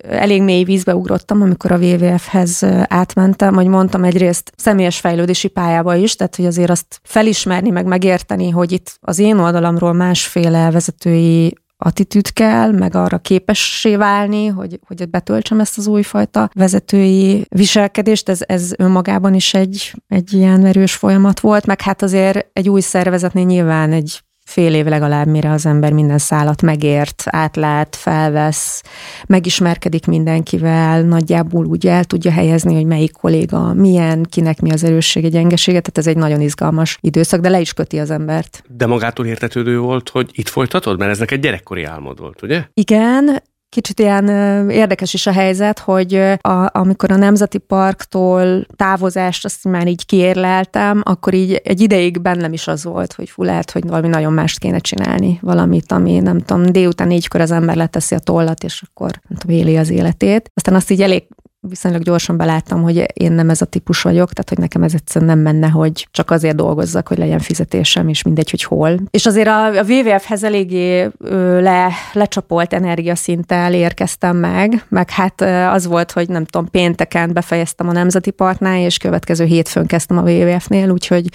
elég 0.08 0.42
mély 0.42 0.64
vízbe 0.64 0.96
ugrottam, 0.96 1.42
amikor 1.42 1.72
a 1.72 1.78
WWF-hez 1.78 2.64
átmentem, 2.88 3.54
hogy 3.54 3.68
mondtam 3.68 4.04
egyrészt 4.04 4.52
személyes 4.56 5.00
fejlődési 5.00 5.48
pályába 5.48 5.96
is, 5.96 6.16
tehát 6.16 6.36
hogy 6.36 6.46
azért 6.46 6.70
azt 6.70 7.00
felismerni, 7.04 7.70
meg 7.70 7.86
megérteni, 7.86 8.50
hogy 8.50 8.72
itt 8.72 8.98
az 9.02 9.20
én 9.20 9.38
oldalamról 9.38 9.94
másféle 9.94 10.72
vezetői 10.72 11.54
attitűd 11.84 12.34
kell, 12.34 12.72
meg 12.72 12.96
arra 12.96 13.18
képessé 13.18 13.96
válni, 13.96 14.48
hogy, 14.48 14.80
hogy 14.88 15.10
betöltsem 15.10 15.60
ezt 15.60 15.78
az 15.78 15.88
újfajta 15.88 16.50
vezetői 16.54 17.46
viselkedést, 17.50 18.30
ez, 18.30 18.40
ez 18.46 18.72
önmagában 18.78 19.34
is 19.34 19.54
egy, 19.54 19.94
egy 20.08 20.34
ilyen 20.34 20.66
erős 20.66 20.94
folyamat 20.96 21.40
volt, 21.40 21.66
meg 21.66 21.82
hát 21.82 22.02
azért 22.02 22.48
egy 22.54 22.70
új 22.70 22.82
szervezetnél 22.82 23.46
nyilván 23.46 23.92
egy 23.92 24.24
fél 24.54 24.74
év 24.74 24.86
legalább, 24.86 25.28
mire 25.28 25.52
az 25.52 25.66
ember 25.66 25.92
minden 25.92 26.18
szálat 26.18 26.62
megért, 26.62 27.24
átlát, 27.26 27.96
felvesz, 27.96 28.84
megismerkedik 29.28 30.06
mindenkivel, 30.06 31.02
nagyjából 31.02 31.66
úgy 31.66 31.88
el 31.88 32.04
tudja 32.04 32.32
helyezni, 32.32 32.74
hogy 32.74 32.86
melyik 32.86 33.12
kolléga 33.12 33.74
milyen, 33.74 34.26
kinek 34.30 34.62
mi 34.62 34.72
az 34.72 34.84
erőssége, 34.84 35.28
gyengesége, 35.28 35.80
tehát 35.80 35.98
ez 35.98 36.08
egy 36.08 36.18
nagyon 36.18 36.42
izgalmas 36.42 36.98
időszak, 37.02 37.40
de 37.40 37.50
le 37.50 37.60
is 37.60 37.74
köti 37.74 38.00
az 38.00 38.10
embert. 38.10 38.64
De 38.78 38.86
magától 38.86 39.26
értetődő 39.26 39.80
volt, 39.80 40.10
hogy 40.10 40.30
itt 40.32 40.48
folytatod? 40.48 41.00
Mert 41.00 41.12
ez 41.12 41.22
egy 41.22 41.40
gyerekkori 41.40 41.84
álmod 41.84 42.20
volt, 42.20 42.42
ugye? 42.42 42.64
Igen, 42.74 43.42
Kicsit 43.74 44.00
ilyen 44.00 44.30
érdekes 44.70 45.14
is 45.14 45.28
a 45.28 45.32
helyzet, 45.32 45.80
hogy 45.80 46.14
a, 46.42 46.70
amikor 46.72 47.12
a 47.12 47.16
Nemzeti 47.16 47.58
Parktól 47.58 48.66
távozást 48.76 49.46
azt 49.46 49.64
már 49.64 49.88
így 49.88 50.06
kiérleltem, 50.06 51.02
akkor 51.04 51.34
így 51.34 51.62
egy 51.64 51.82
ideig 51.82 52.22
bennem 52.22 52.54
is 52.54 52.68
az 52.68 52.84
volt, 52.84 53.14
hogy 53.14 53.30
fú, 53.30 53.44
lehet, 53.44 53.72
hogy 53.72 53.88
valami 53.88 54.08
nagyon 54.08 54.34
mást 54.34 54.60
kéne 54.60 54.78
csinálni, 54.78 55.40
valamit, 55.42 55.92
ami 55.92 56.20
nem 56.20 56.40
tudom, 56.40 56.72
délután 56.72 57.08
négykor 57.08 57.42
az 57.42 57.52
ember 57.52 57.76
leteszi 57.76 58.16
a 58.16 58.20
tollat, 58.20 58.64
és 58.64 58.84
akkor 58.90 59.12
nem 59.28 59.38
tudom, 59.38 59.56
éli 59.56 59.78
az 59.78 59.90
életét. 59.90 60.52
Aztán 60.54 60.76
azt 60.76 60.92
így 60.92 61.02
elég 61.02 61.24
viszonylag 61.70 62.02
gyorsan 62.02 62.38
beláttam, 62.38 62.82
hogy 62.82 63.06
én 63.14 63.32
nem 63.32 63.50
ez 63.50 63.62
a 63.62 63.66
típus 63.66 64.02
vagyok, 64.02 64.34
tehát 64.34 64.50
hogy 64.50 64.58
nekem 64.58 64.84
ez 64.84 64.94
egyszerűen 64.94 65.32
nem 65.32 65.40
menne, 65.40 65.68
hogy 65.68 66.08
csak 66.12 66.32
azért 66.32 66.56
dolgozzak, 66.56 67.08
hogy 67.08 67.18
legyen 67.18 67.40
fizetésem, 67.40 68.08
és 68.08 68.24
mindegy, 68.24 68.50
hogy 68.50 68.64
hol. 68.64 69.00
És 69.10 69.26
azért 69.26 69.48
a, 69.48 69.66
a 69.66 69.84
WWF-hez 69.84 70.44
eléggé 70.44 71.10
ö, 71.20 71.62
le, 71.62 71.92
lecsapolt 72.14 72.74
energiaszinttel 72.74 73.74
érkeztem 73.74 74.38
meg, 74.38 74.86
meg 74.90 75.10
hát 75.10 75.42
az 75.72 75.88
volt, 75.88 76.12
hogy 76.12 76.30
nem 76.30 76.46
tudom, 76.46 76.70
pénteken 76.70 77.34
befejeztem 77.34 77.88
a 77.88 77.92
Nemzeti 77.92 78.32
Partnál, 78.32 78.80
és 78.80 78.98
következő 78.98 79.46
hétfőn 79.46 79.86
kezdtem 79.86 80.18
a 80.18 80.30
WWF-nél, 80.30 80.90
úgyhogy, 80.90 81.28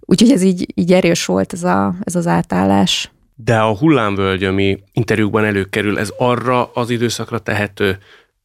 úgyhogy 0.00 0.30
ez 0.30 0.42
így, 0.42 0.72
így 0.74 0.92
erős 0.92 1.24
volt 1.24 1.52
ez, 1.52 1.64
a, 1.64 1.94
ez 2.04 2.14
az 2.14 2.26
átállás. 2.26 3.10
De 3.44 3.58
a 3.58 3.76
hullámvölgy, 3.76 4.44
ami 4.44 4.78
interjúkban 4.92 5.44
előkerül, 5.44 5.98
ez 5.98 6.12
arra 6.16 6.70
az 6.74 6.90
időszakra 6.90 7.38
tehető, 7.38 7.98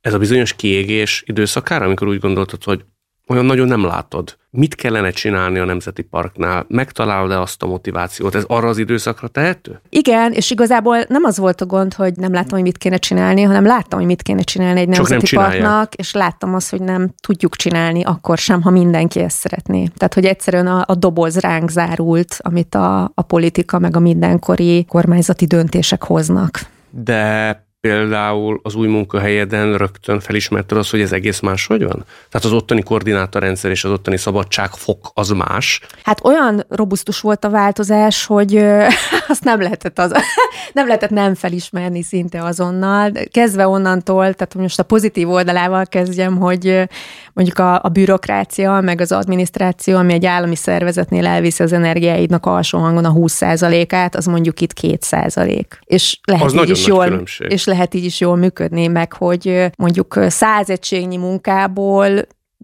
ez 0.04 0.14
a 0.14 0.18
bizonyos 0.18 0.54
kiégés 0.54 1.24
időszakára, 1.26 1.86
amikor 1.86 2.08
úgy 2.08 2.20
gondoltad, 2.20 2.64
hogy 2.64 2.86
olyan 3.28 3.46
nagyon 3.46 3.68
nem 3.68 3.86
látod. 3.86 4.38
Mit 4.50 4.76
kellene 4.76 5.10
csinálni 5.10 5.60
a 5.60 5.66
Nemzeti 5.66 6.02
Parknál? 6.02 6.66
Megtalálod-e 6.68 7.40
azt 7.40 7.64
a 7.64 7.68
motivációt? 7.68 8.36
Ez 8.36 8.44
arra 8.48 8.68
az 8.68 8.78
időszakra 8.78 9.28
tehető? 9.28 9.82
Igen, 9.90 10.32
és 10.32 10.52
igazából 10.52 10.98
nem 11.08 11.24
az 11.24 11.38
volt 11.38 11.62
a 11.62 11.66
gond, 11.66 11.94
hogy 11.94 12.14
nem 12.16 12.34
láttam, 12.34 12.52
hogy 12.52 12.62
mit 12.62 12.78
kéne 12.78 12.98
csinálni, 12.98 13.42
hanem 13.42 13.66
láttam, 13.66 14.00
hogy 14.00 14.08
mit 14.08 14.22
kéne 14.22 14.42
csinálni 14.42 14.80
egy 14.80 14.88
nemzeti 14.88 15.36
nem 15.36 15.44
parknak, 15.44 15.94
és 15.94 16.14
láttam 16.14 16.56
azt, 16.56 16.70
hogy 16.70 16.82
nem 16.82 17.14
tudjuk 17.22 17.56
csinálni 17.56 18.04
akkor 18.04 18.38
sem, 18.38 18.62
ha 18.62 18.70
mindenki 18.70 19.20
ezt 19.20 19.38
szeretné. 19.38 19.90
Tehát, 19.98 20.14
hogy 20.14 20.26
egyszerűen 20.26 20.68
a, 20.68 20.84
a 20.88 20.96
doboz 20.96 21.40
ránk 21.40 21.70
zárult, 21.70 22.38
amit 22.40 22.76
a, 22.76 23.04
a 23.04 23.22
politika 23.22 23.80
meg 23.80 23.96
a 23.96 24.00
mindenkori 24.00 24.86
kormányzati 24.86 25.46
döntések 25.46 26.04
hoznak. 26.04 26.60
De 26.90 27.72
például 27.88 28.60
az 28.64 28.76
új 28.76 28.88
munkahelyeden 28.88 29.78
rögtön 29.78 30.20
felismerted 30.20 30.78
az, 30.78 30.90
hogy 30.90 31.02
ez 31.02 31.12
egész 31.12 31.40
máshogy 31.40 31.84
van? 31.84 32.06
Tehát 32.30 32.46
az 32.46 32.52
ottani 32.52 32.84
koordinátorrendszer 32.84 33.72
és 33.72 33.84
az 33.84 33.92
ottani 33.92 34.18
szabadságfok 34.18 35.12
az 35.14 35.30
más? 35.30 35.80
Hát 36.04 36.26
olyan 36.26 36.66
robusztus 36.70 37.20
volt 37.20 37.44
a 37.44 37.50
változás, 37.50 38.26
hogy 38.26 38.56
azt 39.34 39.44
nem 39.44 39.62
lehetett, 39.62 40.00
az, 40.00 40.12
nem 40.74 40.86
lehetett 40.86 41.10
nem 41.10 41.36
felismerni 41.36 42.04
szinte 42.04 42.44
azonnal. 42.44 43.12
Kezdve 43.32 43.68
onnantól, 43.68 44.34
tehát 44.34 44.56
most 44.56 44.80
a 44.80 44.84
pozitív 44.84 45.30
oldalával 45.30 45.86
kezdjem, 45.86 46.38
hogy 46.38 46.90
mondjuk 47.34 47.60
a, 47.60 47.84
a 47.84 47.90
bürokrácia, 47.90 48.82
meg 48.82 49.02
az 49.02 49.12
adminisztráció, 49.12 49.98
ami 49.98 50.14
egy 50.14 50.26
állami 50.26 50.56
szervezetnél 50.56 51.26
elviszi 51.26 51.64
az 51.64 51.74
energiáidnak 51.74 52.46
alsó 52.46 52.80
hangon 52.80 53.06
a 53.06 53.14
20%-át, 53.14 54.16
az 54.16 54.26
mondjuk 54.26 54.62
itt 54.62 54.74
2%. 54.82 55.66
És 55.84 56.20
lehet 56.24 56.44
Az 56.44 56.54
így 56.54 56.70
is 56.70 56.88
jól, 56.88 57.04
különbség. 57.06 57.52
és 57.52 57.66
lehet 57.66 57.94
így 57.94 58.06
is 58.06 58.20
jól 58.20 58.36
működni, 58.36 58.88
meg 58.88 59.14
hogy 59.14 59.72
mondjuk 59.78 60.16
ö, 60.16 60.30
100 60.30 60.70
egységnyi 60.70 61.18
munkából 61.18 62.08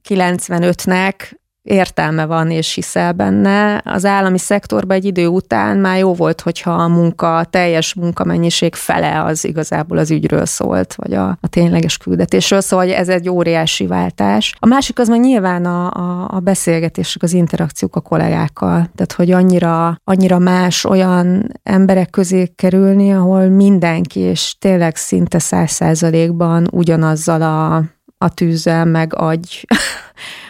95-nek 0.09 1.13
értelme 1.61 2.25
van, 2.25 2.51
és 2.51 2.73
hiszel 2.73 3.13
benne. 3.13 3.81
Az 3.85 4.05
állami 4.05 4.37
szektorban 4.37 4.97
egy 4.97 5.05
idő 5.05 5.27
után 5.27 5.77
már 5.77 5.97
jó 5.97 6.13
volt, 6.13 6.41
hogyha 6.41 6.71
a 6.71 6.87
munka, 6.87 7.37
a 7.37 7.45
teljes 7.45 7.93
munkamennyiség 7.93 8.75
fele 8.75 9.23
az 9.23 9.45
igazából 9.45 9.97
az 9.97 10.11
ügyről 10.11 10.45
szólt, 10.45 10.93
vagy 10.95 11.13
a, 11.13 11.27
a 11.27 11.47
tényleges 11.49 11.97
küldetésről, 11.97 12.61
szóval 12.61 12.91
ez 12.93 13.09
egy 13.09 13.29
óriási 13.29 13.87
váltás. 13.87 14.55
A 14.59 14.65
másik 14.65 14.99
az 14.99 15.07
meg 15.07 15.19
nyilván 15.19 15.65
a, 15.65 15.91
a, 15.91 16.27
a 16.31 16.39
beszélgetések, 16.39 17.23
az 17.23 17.33
interakciók 17.33 17.95
a 17.95 18.01
kollégákkal, 18.01 18.89
tehát 18.95 19.13
hogy 19.15 19.31
annyira, 19.31 20.01
annyira 20.03 20.39
más 20.39 20.85
olyan 20.85 21.51
emberek 21.63 22.09
közé 22.09 22.51
kerülni, 22.55 23.13
ahol 23.13 23.47
mindenki, 23.47 24.19
és 24.19 24.55
tényleg 24.59 24.95
szinte 24.95 25.39
száz 25.39 25.71
százalékban 25.71 26.67
ugyanazzal 26.71 27.41
a, 27.41 27.83
a 28.17 28.29
tűzzel, 28.33 28.85
meg 28.85 29.15
agy, 29.15 29.65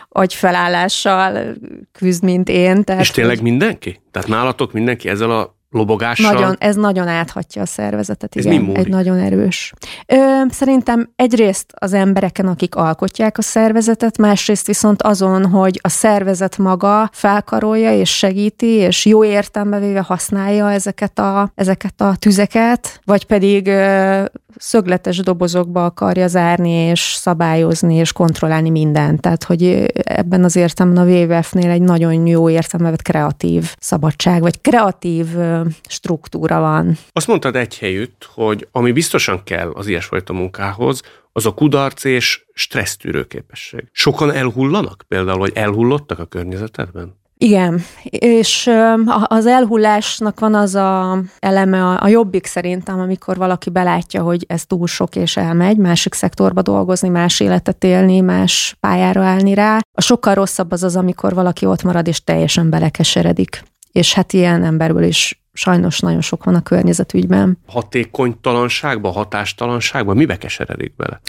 agyfelállással 0.09 1.55
küzd, 1.91 2.23
mint 2.23 2.49
én. 2.49 2.83
Tehát, 2.83 3.01
és 3.01 3.11
tényleg 3.11 3.41
mindenki? 3.41 4.01
Tehát 4.11 4.27
nálatok 4.27 4.73
mindenki 4.73 5.09
ezzel 5.09 5.31
a 5.31 5.57
lobogással? 5.69 6.33
nagyon, 6.33 6.55
ez 6.59 6.75
nagyon 6.75 7.07
áthatja 7.07 7.61
a 7.61 7.65
szervezetet, 7.65 8.35
Ez 8.35 8.45
igen, 8.45 8.57
mi 8.57 8.65
múlik? 8.65 8.77
egy 8.77 8.87
nagyon 8.87 9.17
erős. 9.17 9.73
Ö, 10.07 10.15
szerintem 10.49 11.09
egyrészt 11.15 11.73
az 11.75 11.93
embereken, 11.93 12.47
akik 12.47 12.75
alkotják 12.75 13.37
a 13.37 13.41
szervezetet, 13.41 14.17
másrészt 14.17 14.67
viszont 14.67 15.01
azon, 15.01 15.45
hogy 15.45 15.79
a 15.83 15.89
szervezet 15.89 16.57
maga 16.57 17.09
felkarolja 17.13 17.93
és 17.93 18.17
segíti, 18.17 18.71
és 18.71 19.05
jó 19.05 19.23
értelme 19.23 19.79
véve 19.79 20.01
használja 20.01 20.71
ezeket 20.71 21.19
a, 21.19 21.51
ezeket 21.55 22.01
a 22.01 22.15
tüzeket, 22.19 23.01
vagy 23.05 23.25
pedig 23.25 23.67
ö, 23.67 24.23
szögletes 24.57 25.17
dobozokba 25.17 25.85
akarja 25.85 26.27
zárni, 26.27 26.69
és 26.71 26.99
szabályozni, 26.99 27.95
és 27.95 28.11
kontrollálni 28.11 28.69
mindent. 28.69 29.21
Tehát, 29.21 29.43
hogy 29.43 29.91
ebben 29.93 30.43
az 30.43 30.55
értelemben 30.55 31.07
a 31.07 31.09
WWF-nél 31.09 31.69
egy 31.69 31.81
nagyon 31.81 32.27
jó 32.27 32.49
értelme 32.49 32.89
vett 32.89 33.01
kreatív 33.01 33.75
szabadság, 33.79 34.41
vagy 34.41 34.61
kreatív 34.61 35.37
ö, 35.37 35.58
struktúra 35.89 36.59
van. 36.59 36.97
Azt 37.11 37.27
mondtad 37.27 37.55
egy 37.55 37.77
helyütt, 37.77 38.29
hogy 38.33 38.67
ami 38.71 38.91
biztosan 38.91 39.43
kell 39.43 39.71
az 39.73 39.87
ilyesfajta 39.87 40.33
munkához, 40.33 41.01
az 41.31 41.45
a 41.45 41.53
kudarc 41.53 42.03
és 42.03 42.45
stressztűrő 42.53 43.23
képesség. 43.23 43.83
Sokan 43.91 44.31
elhullanak 44.31 45.03
például, 45.07 45.37
vagy 45.37 45.51
elhullottak 45.55 46.19
a 46.19 46.25
környezetedben? 46.25 47.17
Igen, 47.41 47.81
és 48.09 48.69
az 49.23 49.45
elhullásnak 49.45 50.39
van 50.39 50.55
az 50.55 50.75
a 50.75 51.21
eleme, 51.39 51.85
a, 51.85 52.03
a 52.03 52.07
jobbik 52.07 52.45
szerintem, 52.45 52.99
amikor 52.99 53.37
valaki 53.37 53.69
belátja, 53.69 54.21
hogy 54.21 54.45
ez 54.47 54.65
túl 54.65 54.87
sok 54.87 55.15
és 55.15 55.37
elmegy, 55.37 55.77
másik 55.77 56.13
szektorba 56.13 56.61
dolgozni, 56.61 57.09
más 57.09 57.39
életet 57.39 57.83
élni, 57.83 58.19
más 58.19 58.77
pályára 58.79 59.23
állni 59.23 59.53
rá. 59.53 59.79
A 59.97 60.01
sokkal 60.01 60.33
rosszabb 60.33 60.71
az 60.71 60.83
az, 60.83 60.95
amikor 60.95 61.33
valaki 61.33 61.65
ott 61.65 61.83
marad 61.83 62.07
és 62.07 62.23
teljesen 62.23 62.69
belekeseredik. 62.69 63.63
És 63.91 64.13
hát 64.13 64.33
ilyen 64.33 64.63
emberből 64.63 65.03
is 65.03 65.43
sajnos 65.53 65.99
nagyon 65.99 66.21
sok 66.21 66.43
van 66.43 66.55
a 66.55 66.61
környezetügyben. 66.61 67.57
Hatékonytalanságba, 67.67 69.11
hatástalanságba? 69.11 70.13
Mibe 70.13 70.37
keseredik 70.37 70.95
bele? 70.95 71.21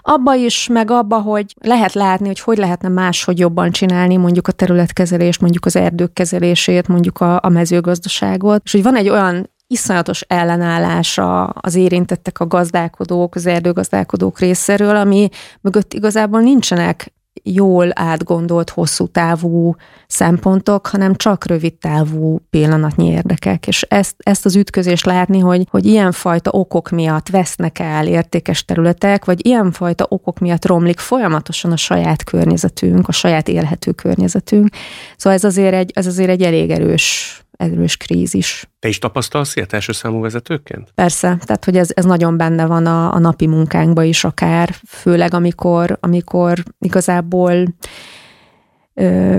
Abba 0.00 0.34
is, 0.34 0.68
meg 0.68 0.90
abba, 0.90 1.20
hogy 1.20 1.54
lehet 1.60 1.92
látni, 1.92 2.26
hogy 2.26 2.40
hogy 2.40 2.58
lehetne 2.58 2.88
máshogy 2.88 3.38
jobban 3.38 3.70
csinálni 3.70 4.16
mondjuk 4.16 4.48
a 4.48 4.52
területkezelést, 4.52 5.40
mondjuk 5.40 5.64
az 5.64 5.76
erdők 5.76 6.12
kezelését, 6.12 6.88
mondjuk 6.88 7.20
a, 7.20 7.38
a 7.42 7.48
mezőgazdaságot, 7.48 8.60
és 8.64 8.72
hogy 8.72 8.82
van 8.82 8.96
egy 8.96 9.08
olyan 9.08 9.50
iszonyatos 9.66 10.20
ellenállás 10.20 11.18
a- 11.18 11.54
az 11.60 11.74
érintettek, 11.74 12.40
a 12.40 12.46
gazdálkodók, 12.46 13.34
az 13.34 13.46
erdőgazdálkodók 13.46 14.38
részéről, 14.38 14.96
ami 14.96 15.28
mögött 15.60 15.94
igazából 15.94 16.40
nincsenek 16.40 17.12
jól 17.42 17.90
átgondolt, 17.94 18.70
hosszú 18.70 19.06
távú 19.06 19.74
szempontok, 20.06 20.86
hanem 20.86 21.14
csak 21.14 21.46
rövid 21.46 21.74
távú 21.74 22.40
pillanatnyi 22.50 23.08
érdekek. 23.10 23.66
És 23.66 23.82
ezt, 23.82 24.14
ezt 24.18 24.44
az 24.44 24.56
ütközést 24.56 25.04
látni, 25.04 25.38
hogy, 25.38 25.66
hogy 25.70 25.86
ilyenfajta 25.86 26.50
okok 26.50 26.90
miatt 26.90 27.28
vesznek 27.28 27.78
el 27.78 28.06
értékes 28.06 28.64
területek, 28.64 29.24
vagy 29.24 29.46
ilyenfajta 29.46 30.06
okok 30.08 30.38
miatt 30.38 30.66
romlik 30.66 30.98
folyamatosan 30.98 31.72
a 31.72 31.76
saját 31.76 32.24
környezetünk, 32.24 33.08
a 33.08 33.12
saját 33.12 33.48
élhető 33.48 33.92
környezetünk. 33.92 34.68
Szóval 35.16 35.38
ez 35.38 35.44
azért 35.44 35.74
egy, 35.74 35.90
ez 35.94 36.06
azért 36.06 36.30
egy 36.30 36.42
elég 36.42 36.70
erős, 36.70 37.42
erős 37.58 37.96
krízis. 37.96 38.70
Te 38.78 38.88
is 38.88 38.98
tapasztalsz 38.98 39.56
ilyet 39.56 39.72
első 39.72 39.92
számú 39.92 40.20
vezetőként? 40.20 40.90
Persze, 40.94 41.36
tehát 41.44 41.64
hogy 41.64 41.76
ez, 41.76 41.90
ez 41.94 42.04
nagyon 42.04 42.36
benne 42.36 42.66
van 42.66 42.86
a, 42.86 43.14
a 43.14 43.18
napi 43.18 43.46
munkánkban 43.46 44.04
is 44.04 44.24
akár, 44.24 44.74
főleg 44.86 45.34
amikor, 45.34 45.98
amikor 46.00 46.62
igazából 46.78 47.74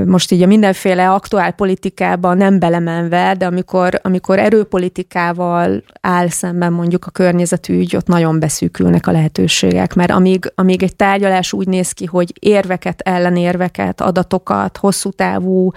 most 0.06 0.32
így 0.32 0.42
a 0.42 0.48
mindenféle 0.48 1.12
aktuál 1.12 1.52
politikában 1.52 2.38
nem 2.38 2.60
belemenve, 2.60 3.36
de 3.38 3.46
amikor, 3.46 4.00
amikor 4.04 4.40
erőpolitikával 4.40 5.84
áll 6.02 6.30
szemben 6.30 6.74
mondjuk 6.74 7.06
a 7.06 7.12
környezetügy, 7.12 7.96
ott 7.96 8.08
nagyon 8.08 8.40
beszűkülnek 8.40 9.08
a 9.08 9.12
lehetőségek, 9.12 9.94
mert 9.94 10.12
amíg, 10.12 10.52
amíg 10.56 10.84
egy 10.84 10.96
tárgyalás 10.96 11.54
úgy 11.54 11.68
néz 11.68 11.92
ki, 11.92 12.06
hogy 12.06 12.34
érveket, 12.40 13.02
ellenérveket, 13.02 14.02
adatokat, 14.02 14.78
hosszú 14.78 15.10
távú 15.10 15.72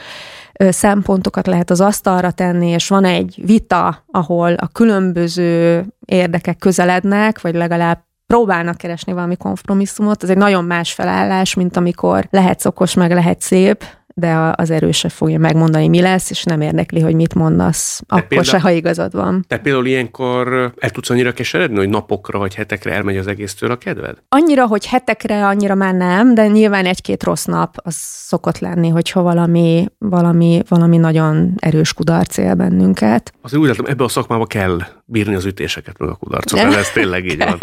szempontokat 0.59 1.47
lehet 1.47 1.71
az 1.71 1.81
asztalra 1.81 2.31
tenni, 2.31 2.69
és 2.69 2.89
van 2.89 3.05
egy 3.05 3.41
vita, 3.45 4.05
ahol 4.11 4.53
a 4.55 4.69
különböző 4.69 5.85
érdekek 6.07 6.57
közelednek, 6.57 7.41
vagy 7.41 7.55
legalább 7.55 8.05
próbálnak 8.27 8.77
keresni 8.77 9.13
valami 9.13 9.37
kompromisszumot, 9.37 10.23
ez 10.23 10.31
egy 10.31 10.37
nagyon 10.37 10.65
más 10.65 10.93
felállás, 10.93 11.55
mint 11.55 11.77
amikor 11.77 12.27
lehet 12.31 12.65
okos, 12.65 12.95
meg 12.95 13.13
lehet 13.13 13.41
szép, 13.41 13.85
de 14.15 14.53
az 14.55 14.71
erőse 14.71 15.09
fogja 15.09 15.39
megmondani, 15.39 15.89
mi 15.89 16.01
lesz, 16.01 16.31
és 16.31 16.45
nem 16.45 16.61
érdekli, 16.61 17.01
hogy 17.01 17.15
mit 17.15 17.35
mondasz, 17.35 18.01
akkor 18.07 18.27
például- 18.27 18.51
se, 18.51 18.61
ha 18.61 18.71
igazad 18.71 19.13
van. 19.13 19.45
Te 19.49 19.59
például 19.59 19.87
ilyenkor 19.87 20.73
el 20.79 20.91
tudsz 20.91 21.11
annyira 21.11 21.33
keseredni, 21.33 21.77
hogy 21.77 21.89
napokra 21.89 22.39
vagy 22.39 22.55
hetekre 22.55 22.93
elmegy 22.93 23.17
az 23.17 23.27
egésztől 23.27 23.71
a 23.71 23.77
kedved? 23.77 24.17
Annyira, 24.29 24.67
hogy 24.67 24.87
hetekre, 24.87 25.47
annyira 25.47 25.75
már 25.75 25.95
nem, 25.95 26.35
de 26.35 26.47
nyilván 26.47 26.87
egy-két 26.87 27.23
rossz 27.23 27.45
nap 27.45 27.75
az 27.77 27.95
szokott 27.99 28.59
lenni, 28.59 28.89
hogyha 28.89 29.23
valami, 29.23 29.87
valami, 29.99 30.63
valami 30.69 30.97
nagyon 30.97 31.55
erős 31.57 31.93
kudarc 31.93 32.37
él 32.37 32.55
bennünket. 32.55 33.33
Azért 33.43 33.63
úgy 33.63 33.69
látom, 33.69 33.87
ebbe 33.87 34.05
a 34.05 34.09
szakmába 34.09 34.47
kell 34.47 34.79
bírni 35.05 35.35
az 35.35 35.45
ütéseket, 35.45 35.99
meg 35.99 36.09
a 36.09 36.15
kudarcokat, 36.15 36.75
ez 36.75 36.91
tényleg 36.91 37.25
így 37.25 37.39
van. 37.39 37.59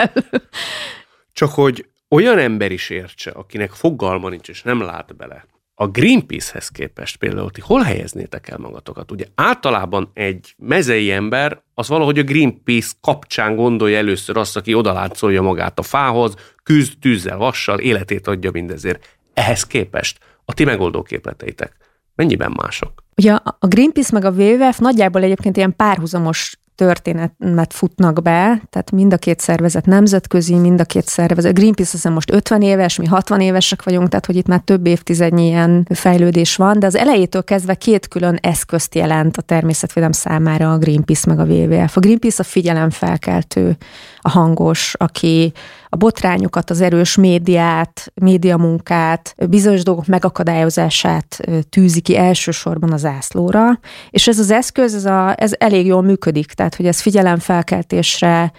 Csak 1.33 1.49
hogy 1.51 1.85
olyan 2.09 2.37
ember 2.37 2.71
is 2.71 2.89
értse, 2.89 3.31
akinek 3.31 3.71
fogalma 3.71 4.29
nincs 4.29 4.49
és 4.49 4.61
nem 4.63 4.81
lát 4.81 5.15
bele, 5.15 5.45
a 5.81 5.87
Greenpeace-hez 5.87 6.67
képest 6.67 7.17
például 7.17 7.51
ti 7.51 7.61
hol 7.61 7.81
helyeznétek 7.81 8.47
el 8.47 8.57
magatokat? 8.57 9.11
Ugye 9.11 9.25
általában 9.35 10.11
egy 10.13 10.55
mezei 10.57 11.11
ember 11.11 11.61
az 11.73 11.87
valahogy 11.87 12.19
a 12.19 12.23
Greenpeace 12.23 12.93
kapcsán 13.01 13.55
gondolja 13.55 13.97
először 13.97 14.37
azt, 14.37 14.57
aki 14.57 14.73
odaláncolja 14.73 15.41
magát 15.41 15.79
a 15.79 15.81
fához, 15.81 16.33
küzd 16.63 16.93
tűzzel, 16.99 17.37
vassal, 17.37 17.79
életét 17.79 18.27
adja 18.27 18.51
mindezért. 18.51 19.17
Ehhez 19.33 19.63
képest 19.63 20.19
a 20.45 20.53
ti 20.53 20.63
megoldó 20.63 21.01
képleteitek 21.01 21.75
mennyiben 22.15 22.53
mások? 22.61 23.03
Ugye 23.17 23.33
a 23.33 23.67
Greenpeace 23.67 24.09
meg 24.13 24.25
a 24.25 24.31
WWF 24.31 24.77
nagyjából 24.77 25.23
egyébként 25.23 25.57
ilyen 25.57 25.75
párhuzamos 25.75 26.59
történetet 26.79 27.73
futnak 27.73 28.21
be, 28.21 28.61
tehát 28.69 28.91
mind 28.91 29.13
a 29.13 29.17
két 29.17 29.39
szervezet 29.39 29.85
nemzetközi, 29.85 30.55
mind 30.55 30.79
a 30.79 30.83
két 30.83 31.07
szervezet. 31.07 31.53
Greenpeace 31.53 31.91
azt 31.93 32.13
most 32.13 32.31
50 32.31 32.61
éves, 32.61 32.97
mi 32.97 33.05
60 33.05 33.41
évesek 33.41 33.83
vagyunk, 33.83 34.07
tehát 34.09 34.25
hogy 34.25 34.35
itt 34.35 34.47
már 34.47 34.59
több 34.59 34.85
évtizednyi 34.85 35.45
ilyen 35.45 35.87
fejlődés 35.93 36.55
van, 36.55 36.79
de 36.79 36.85
az 36.85 36.95
elejétől 36.95 37.43
kezdve 37.43 37.75
két 37.75 38.07
külön 38.07 38.37
eszközt 38.41 38.95
jelent 38.95 39.37
a 39.37 39.41
természetvédelem 39.41 40.11
számára 40.11 40.71
a 40.71 40.77
Greenpeace 40.77 41.33
meg 41.33 41.39
a 41.39 41.53
WWF. 41.53 41.97
A 41.97 41.99
Greenpeace 41.99 42.41
a 42.43 42.45
figyelemfelkeltő, 42.45 43.77
a 44.21 44.29
hangos, 44.29 44.93
aki 44.97 45.53
a 45.89 45.95
botrányokat, 45.95 46.69
az 46.69 46.81
erős 46.81 47.15
médiát, 47.15 48.11
médiamunkát, 48.13 49.35
bizonyos 49.49 49.83
dolgok 49.83 50.05
megakadályozását 50.05 51.39
tűzi 51.69 52.01
ki 52.01 52.17
elsősorban 52.17 52.91
az 52.91 53.05
ászlóra, 53.05 53.79
és 54.09 54.27
ez 54.27 54.39
az 54.39 54.51
eszköz, 54.51 54.95
ez, 54.95 55.05
a, 55.05 55.35
ez 55.37 55.51
elég 55.57 55.85
jól 55.85 56.01
működik, 56.01 56.45
tehát 56.45 56.68
hogy 56.75 56.85
ez 56.85 57.01
figyelemfelkeltésre 57.01 58.51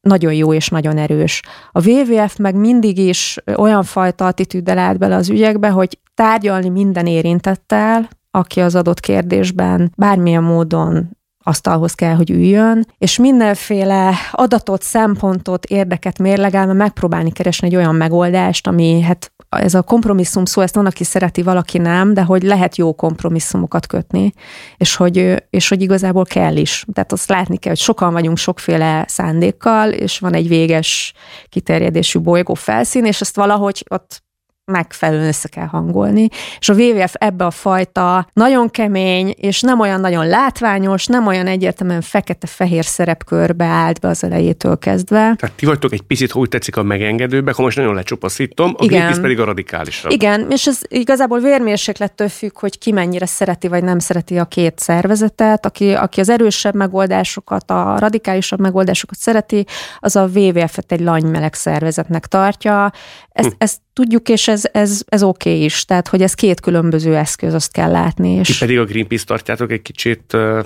nagyon 0.00 0.32
jó 0.32 0.54
és 0.54 0.68
nagyon 0.68 0.98
erős. 0.98 1.42
A 1.72 1.88
WWF 1.88 2.36
meg 2.36 2.54
mindig 2.54 2.98
is 2.98 3.36
olyan 3.56 3.82
fajta 3.82 4.26
attitűddel 4.26 4.78
állt 4.78 4.98
bele 4.98 5.16
az 5.16 5.28
ügyekbe, 5.28 5.68
hogy 5.68 5.98
tárgyalni 6.14 6.68
minden 6.68 7.06
érintettel, 7.06 8.08
aki 8.30 8.60
az 8.60 8.74
adott 8.74 9.00
kérdésben 9.00 9.92
bármilyen 9.96 10.42
módon 10.42 11.16
asztalhoz 11.42 11.92
kell, 11.92 12.14
hogy 12.14 12.30
üljön, 12.30 12.86
és 12.98 13.18
mindenféle 13.18 14.14
adatot, 14.32 14.82
szempontot, 14.82 15.64
érdeket 15.64 16.18
mérlegelve 16.18 16.72
megpróbálni 16.72 17.32
keresni 17.32 17.66
egy 17.66 17.76
olyan 17.76 17.94
megoldást, 17.94 18.66
ami 18.66 19.00
hát 19.00 19.32
ez 19.48 19.74
a 19.74 19.82
kompromisszum 19.82 20.44
szó, 20.44 20.62
ezt 20.62 20.74
van, 20.74 20.86
aki 20.86 21.04
szereti, 21.04 21.42
valaki 21.42 21.78
nem, 21.78 22.14
de 22.14 22.22
hogy 22.22 22.42
lehet 22.42 22.76
jó 22.76 22.94
kompromisszumokat 22.94 23.86
kötni, 23.86 24.32
és 24.76 24.96
hogy, 24.96 25.44
és 25.50 25.68
hogy 25.68 25.82
igazából 25.82 26.24
kell 26.24 26.56
is. 26.56 26.84
Tehát 26.92 27.12
azt 27.12 27.28
látni 27.28 27.56
kell, 27.56 27.72
hogy 27.72 27.80
sokan 27.80 28.12
vagyunk 28.12 28.36
sokféle 28.36 29.04
szándékkal, 29.08 29.90
és 29.90 30.18
van 30.18 30.34
egy 30.34 30.48
véges 30.48 31.12
kiterjedésű 31.48 32.18
bolygó 32.18 32.54
felszín, 32.54 33.04
és 33.04 33.20
ezt 33.20 33.36
valahogy 33.36 33.84
ott 33.90 34.26
megfelelően 34.68 35.26
össze 35.26 35.48
kell 35.48 35.66
hangolni. 35.66 36.28
És 36.58 36.68
a 36.68 36.74
WWF 36.74 37.14
ebbe 37.18 37.44
a 37.44 37.50
fajta 37.50 38.28
nagyon 38.32 38.70
kemény, 38.70 39.34
és 39.36 39.60
nem 39.60 39.80
olyan 39.80 40.00
nagyon 40.00 40.26
látványos, 40.26 41.06
nem 41.06 41.26
olyan 41.26 41.46
egyértelműen 41.46 42.00
fekete-fehér 42.00 42.84
szerepkörbe 42.84 43.64
állt 43.64 44.00
be 44.00 44.08
az 44.08 44.24
elejétől 44.24 44.78
kezdve. 44.78 45.34
Tehát 45.36 45.56
ti 45.56 45.66
vagytok 45.66 45.92
egy 45.92 46.02
picit, 46.02 46.30
hogy 46.30 46.48
tetszik 46.48 46.76
a 46.76 46.82
megengedőbe, 46.82 47.50
akkor 47.50 47.64
most 47.64 47.76
nagyon 47.76 47.94
lecsupaszítom, 47.94 48.68
a 48.68 48.84
Igen. 48.84 48.88
Greenpeace 48.88 49.20
pedig 49.20 49.40
a 49.40 49.44
radikálisabb. 49.44 50.12
Igen, 50.12 50.46
és 50.50 50.66
ez 50.66 50.78
igazából 50.88 51.40
vérmérséklettől 51.40 52.28
függ, 52.28 52.58
hogy 52.58 52.78
ki 52.78 52.92
mennyire 52.92 53.26
szereti 53.26 53.68
vagy 53.68 53.84
nem 53.84 53.98
szereti 53.98 54.38
a 54.38 54.44
két 54.44 54.78
szervezetet. 54.78 55.66
Aki, 55.66 55.92
aki 55.92 56.20
az 56.20 56.28
erősebb 56.28 56.74
megoldásokat, 56.74 57.70
a 57.70 57.98
radikálisabb 57.98 58.60
megoldásokat 58.60 59.18
szereti, 59.18 59.66
az 59.98 60.16
a 60.16 60.28
WWF-et 60.34 60.92
egy 60.92 61.00
lanymeleg 61.00 61.54
szervezetnek 61.54 62.26
tartja. 62.26 62.92
Ezt, 63.38 63.48
hm. 63.48 63.54
ezt 63.58 63.80
tudjuk, 63.92 64.28
és 64.28 64.48
ez, 64.48 64.64
ez, 64.72 65.02
ez 65.06 65.22
oké 65.22 65.50
okay 65.50 65.64
is. 65.64 65.84
Tehát, 65.84 66.08
hogy 66.08 66.22
ez 66.22 66.34
két 66.34 66.60
különböző 66.60 67.16
eszköz, 67.16 67.54
azt 67.54 67.72
kell 67.72 67.90
látni. 67.90 68.30
És... 68.30 68.46
Ti 68.46 68.58
pedig 68.58 68.78
a 68.78 68.84
Greenpeace 68.84 69.24
tartjátok 69.24 69.70
egy 69.70 69.82
kicsit 69.82 70.32
uh, 70.32 70.64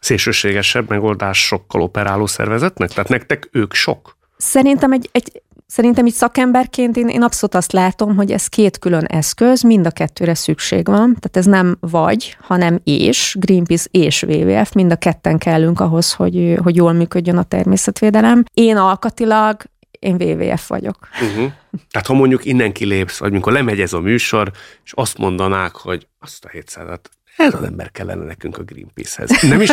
szélsőségesebb 0.00 0.88
megoldásokkal 0.88 1.82
operáló 1.82 2.26
szervezetnek? 2.26 2.88
Tehát 2.88 3.08
nektek 3.08 3.48
ők 3.52 3.74
sok? 3.74 4.16
Szerintem 4.36 4.92
egy, 4.92 5.08
egy 5.12 5.42
Szerintem 5.66 6.06
így 6.06 6.12
szakemberként 6.12 6.96
én, 6.96 7.08
én 7.08 7.22
abszolút 7.22 7.54
azt 7.54 7.72
látom, 7.72 8.16
hogy 8.16 8.32
ez 8.32 8.46
két 8.46 8.78
külön 8.78 9.04
eszköz, 9.04 9.62
mind 9.62 9.86
a 9.86 9.90
kettőre 9.90 10.34
szükség 10.34 10.86
van. 10.86 11.16
Tehát 11.20 11.36
ez 11.36 11.44
nem 11.44 11.76
vagy, 11.80 12.36
hanem 12.40 12.80
és, 12.84 13.36
Greenpeace 13.38 13.88
és 13.90 14.22
WWF, 14.22 14.72
mind 14.72 14.92
a 14.92 14.96
ketten 14.96 15.38
kellünk 15.38 15.80
ahhoz, 15.80 16.12
hogy, 16.12 16.58
hogy 16.62 16.76
jól 16.76 16.92
működjön 16.92 17.36
a 17.36 17.42
természetvédelem. 17.42 18.44
Én 18.54 18.76
alkatilag 18.76 19.62
én 20.00 20.14
WWF 20.22 20.68
vagyok. 20.68 21.08
Uh-huh. 21.12 21.52
Tehát 21.90 22.06
ha 22.06 22.14
mondjuk 22.14 22.44
innen 22.44 22.72
kilépsz, 22.72 23.18
vagy 23.18 23.30
amikor 23.30 23.52
lemegy 23.52 23.80
ez 23.80 23.92
a 23.92 24.00
műsor, 24.00 24.50
és 24.84 24.92
azt 24.94 25.18
mondanák, 25.18 25.74
hogy 25.74 26.06
azt 26.18 26.44
a 26.44 26.48
700 26.48 27.00
ez 27.36 27.54
az 27.54 27.62
ember 27.62 27.90
kellene 27.90 28.24
nekünk 28.24 28.58
a 28.58 28.62
Greenpeace-hez. 28.62 29.42
Nem 29.42 29.60
is, 29.60 29.70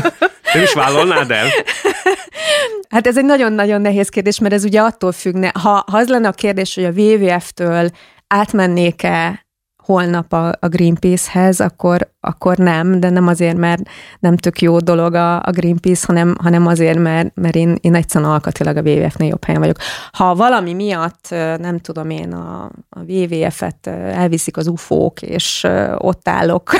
nem 0.54 0.62
is 0.62 0.72
vállalnád 0.72 1.30
el? 1.30 1.48
Hát 2.88 3.06
ez 3.06 3.18
egy 3.18 3.24
nagyon-nagyon 3.24 3.80
nehéz 3.80 4.08
kérdés, 4.08 4.38
mert 4.38 4.54
ez 4.54 4.64
ugye 4.64 4.80
attól 4.80 5.12
függne. 5.12 5.52
Ha, 5.54 5.84
ha 5.90 5.96
az 5.96 6.08
lenne 6.08 6.28
a 6.28 6.32
kérdés, 6.32 6.74
hogy 6.74 6.84
a 6.84 6.90
WWF-től 6.90 7.90
átmennék-e 8.26 9.46
holnap 9.84 10.32
a, 10.32 10.48
a 10.60 10.68
Greenpeace-hez, 10.68 11.60
akkor, 11.60 12.10
akkor 12.20 12.56
nem, 12.56 13.00
de 13.00 13.10
nem 13.10 13.26
azért, 13.26 13.56
mert 13.56 13.82
nem 14.20 14.36
tök 14.36 14.60
jó 14.60 14.78
dolog 14.78 15.14
a, 15.14 15.36
a 15.36 15.50
Greenpeace, 15.50 16.04
hanem, 16.06 16.34
hanem 16.42 16.66
azért, 16.66 16.98
mert, 16.98 17.34
mert 17.34 17.54
én, 17.54 17.76
én 17.80 17.94
egyszerűen 17.94 18.30
alkatilag 18.30 18.76
a 18.76 18.80
WWF-nél 18.80 19.28
jobb 19.28 19.44
helyen 19.44 19.60
vagyok. 19.60 19.76
Ha 20.12 20.34
valami 20.34 20.72
miatt, 20.72 21.26
nem 21.58 21.78
tudom 21.78 22.10
én, 22.10 22.32
a, 22.32 22.70
a 22.88 23.00
WWF-et 23.06 23.86
elviszik 23.86 24.56
az 24.56 24.66
ufók, 24.66 25.22
és 25.22 25.66
ott 25.96 26.28
állok 26.28 26.70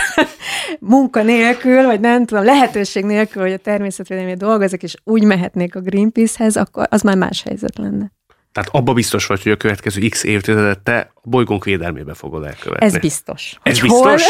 munka 0.81 1.23
nélkül, 1.23 1.85
vagy 1.85 2.01
nem 2.01 2.25
tudom, 2.27 2.45
lehetőség 2.45 3.05
nélkül, 3.05 3.43
hogy 3.43 3.53
a 3.53 3.57
természetvédelmi 3.57 4.35
dolgozok, 4.35 4.83
és 4.83 4.95
úgy 5.05 5.25
mehetnék 5.25 5.75
a 5.75 5.81
Greenpeace-hez, 5.81 6.57
akkor 6.57 6.87
az 6.91 7.03
már 7.03 7.17
más 7.17 7.43
helyzet 7.43 7.79
lenne. 7.79 8.13
Tehát 8.53 8.69
abba 8.73 8.93
biztos 8.93 9.27
vagy, 9.27 9.43
hogy 9.43 9.53
a 9.53 9.57
következő 9.57 10.09
x 10.09 10.25
évtizedet 10.25 10.81
te 10.81 11.13
a 11.15 11.21
bolygónk 11.23 11.65
védelmébe 11.65 12.15
fogod 12.15 12.45
elkövetni. 12.45 12.87
Ez 12.87 12.99
biztos. 12.99 13.59
Ez 13.63 13.81
hogy 13.81 13.91
biztos? 13.91 14.23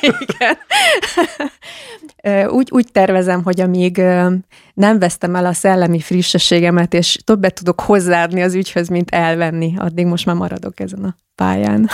Igen. 0.20 0.56
úgy, 2.48 2.68
úgy 2.70 2.92
tervezem, 2.92 3.42
hogy 3.42 3.60
amíg 3.60 3.96
nem 4.74 4.98
vesztem 4.98 5.34
el 5.34 5.46
a 5.46 5.52
szellemi 5.52 6.00
frissességemet, 6.00 6.94
és 6.94 7.18
többet 7.24 7.54
tudok 7.54 7.80
hozzáadni 7.80 8.42
az 8.42 8.54
ügyhöz, 8.54 8.88
mint 8.88 9.10
elvenni, 9.10 9.74
addig 9.78 10.06
most 10.06 10.26
már 10.26 10.36
maradok 10.36 10.80
ezen 10.80 11.04
a 11.04 11.16
pályán. 11.34 11.90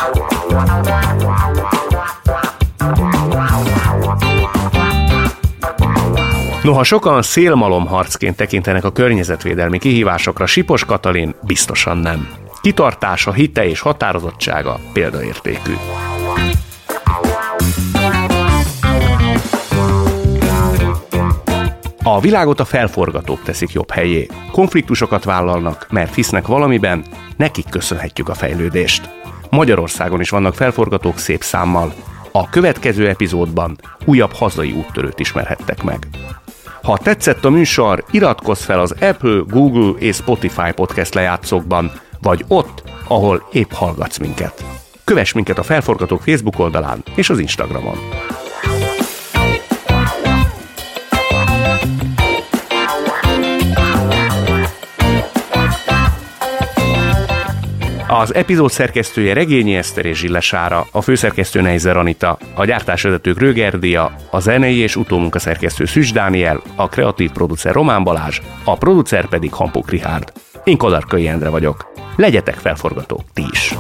Noha 6.63 6.85
sokan 6.85 7.23
szélmalomharcként 7.23 8.37
tekintenek 8.37 8.85
a 8.85 8.93
környezetvédelmi 8.93 9.79
kihívásokra, 9.79 10.47
Sipos 10.47 10.85
Katalin 10.85 11.35
biztosan 11.43 11.99
nem. 11.99 12.29
Kitartása, 12.61 13.33
hite 13.33 13.67
és 13.67 13.81
határozottsága 13.81 14.79
példaértékű. 14.93 15.73
A 22.03 22.21
világot 22.21 22.61
a 22.61 22.65
felforgatók 22.65 23.43
teszik 23.43 23.73
jobb 23.73 23.91
helyé. 23.91 24.27
Konfliktusokat 24.53 25.25
vállalnak, 25.25 25.87
mert 25.91 26.15
hisznek 26.15 26.47
valamiben, 26.47 27.05
nekik 27.37 27.69
köszönhetjük 27.69 28.29
a 28.29 28.35
fejlődést. 28.35 29.11
Magyarországon 29.51 30.21
is 30.21 30.31
vannak 30.31 30.55
felforgatók 30.55 31.19
szép 31.19 31.43
számmal. 31.43 31.93
A 32.33 32.49
következő 32.49 33.09
epizódban 33.09 33.79
újabb 34.05 34.33
hazai 34.33 34.73
úttörőt 34.73 35.21
ismerhettek 35.21 35.83
meg. 35.83 36.07
Ha 36.83 36.99
tetszett 36.99 37.45
a 37.45 37.51
műsor, 37.51 38.05
iratkozz 38.11 38.63
fel 38.63 38.81
az 38.81 38.95
Apple, 39.01 39.43
Google 39.47 40.01
és 40.01 40.17
Spotify 40.17 40.73
podcast 40.75 41.15
lejátszókban, 41.15 41.93
vagy 42.21 42.45
ott, 42.49 42.83
ahol 43.09 43.49
épp 43.53 43.71
hallgatsz 43.73 44.19
minket. 44.19 44.65
Kövess 45.05 45.33
minket 45.33 45.59
a 45.59 45.63
Felforgatók 45.63 46.23
Facebook 46.23 46.59
oldalán 46.59 47.03
és 47.15 47.31
az 47.31 47.39
Instagramon. 47.39 47.97
Az 58.13 58.35
epizód 58.35 58.71
szerkesztője 58.71 59.35
Regényi 59.35 59.77
Eszter 59.77 60.05
és 60.07 60.19
Zsillesára, 60.19 60.87
a 60.91 61.01
főszerkesztő 61.01 61.61
Neizer 61.61 61.97
Anita, 61.97 62.39
a 62.55 62.65
gyártásvezető 62.65 63.33
Grögerdia, 63.33 64.15
a 64.31 64.41
zenei 64.41 64.77
és 64.77 64.97
utómunkaszerkesztő 64.97 65.85
Szüs 65.85 66.13
Dániel, 66.13 66.63
a 66.77 66.89
kreatív 66.89 67.31
producer 67.31 67.73
Román 67.73 68.05
Balázs, 68.05 68.41
a 68.65 68.77
producer 68.77 69.29
pedig 69.29 69.53
Hampuk 69.53 69.91
Rihárd. 69.91 70.33
Én 70.65 70.77
Kadarkai 70.77 71.29
Endre 71.29 71.49
vagyok. 71.49 71.93
Legyetek 72.17 72.55
felforgatók 72.55 73.23
ti 73.33 73.45
is! 73.53 73.75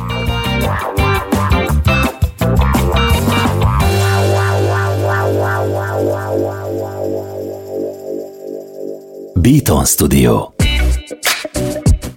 Beaton 9.34 9.84
Studio 9.84 10.52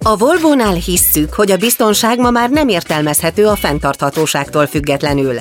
a 0.08 0.16
Volvo-nál 0.16 0.74
hisszük, 0.74 1.34
hogy 1.34 1.50
a 1.50 1.56
biztonság 1.56 2.18
ma 2.18 2.30
már 2.30 2.50
nem 2.50 2.68
értelmezhető 2.68 3.46
a 3.46 3.56
fenntarthatóságtól 3.56 4.66
függetlenül. 4.66 5.38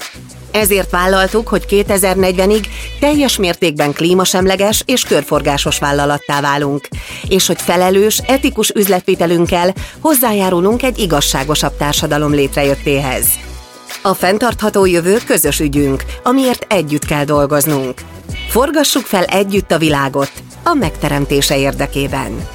Ezért 0.51 0.89
vállaltuk, 0.89 1.47
hogy 1.47 1.65
2040-ig 1.69 2.65
teljes 2.99 3.37
mértékben 3.37 3.93
klímasemleges 3.93 4.83
és 4.85 5.03
körforgásos 5.03 5.79
vállalattá 5.79 6.41
válunk, 6.41 6.87
és 7.27 7.47
hogy 7.47 7.61
felelős, 7.61 8.17
etikus 8.17 8.69
üzletvitelünkkel 8.69 9.73
hozzájárulunk 9.99 10.83
egy 10.83 10.99
igazságosabb 10.99 11.77
társadalom 11.77 12.31
létrejöttéhez. 12.31 13.27
A 14.01 14.13
fenntartható 14.13 14.85
jövő 14.85 15.17
közös 15.25 15.59
ügyünk, 15.59 16.03
amiért 16.23 16.73
együtt 16.73 17.05
kell 17.05 17.23
dolgoznunk. 17.23 18.01
Forgassuk 18.49 19.05
fel 19.05 19.23
együtt 19.23 19.71
a 19.71 19.77
világot, 19.77 20.31
a 20.63 20.73
megteremtése 20.73 21.57
érdekében. 21.57 22.54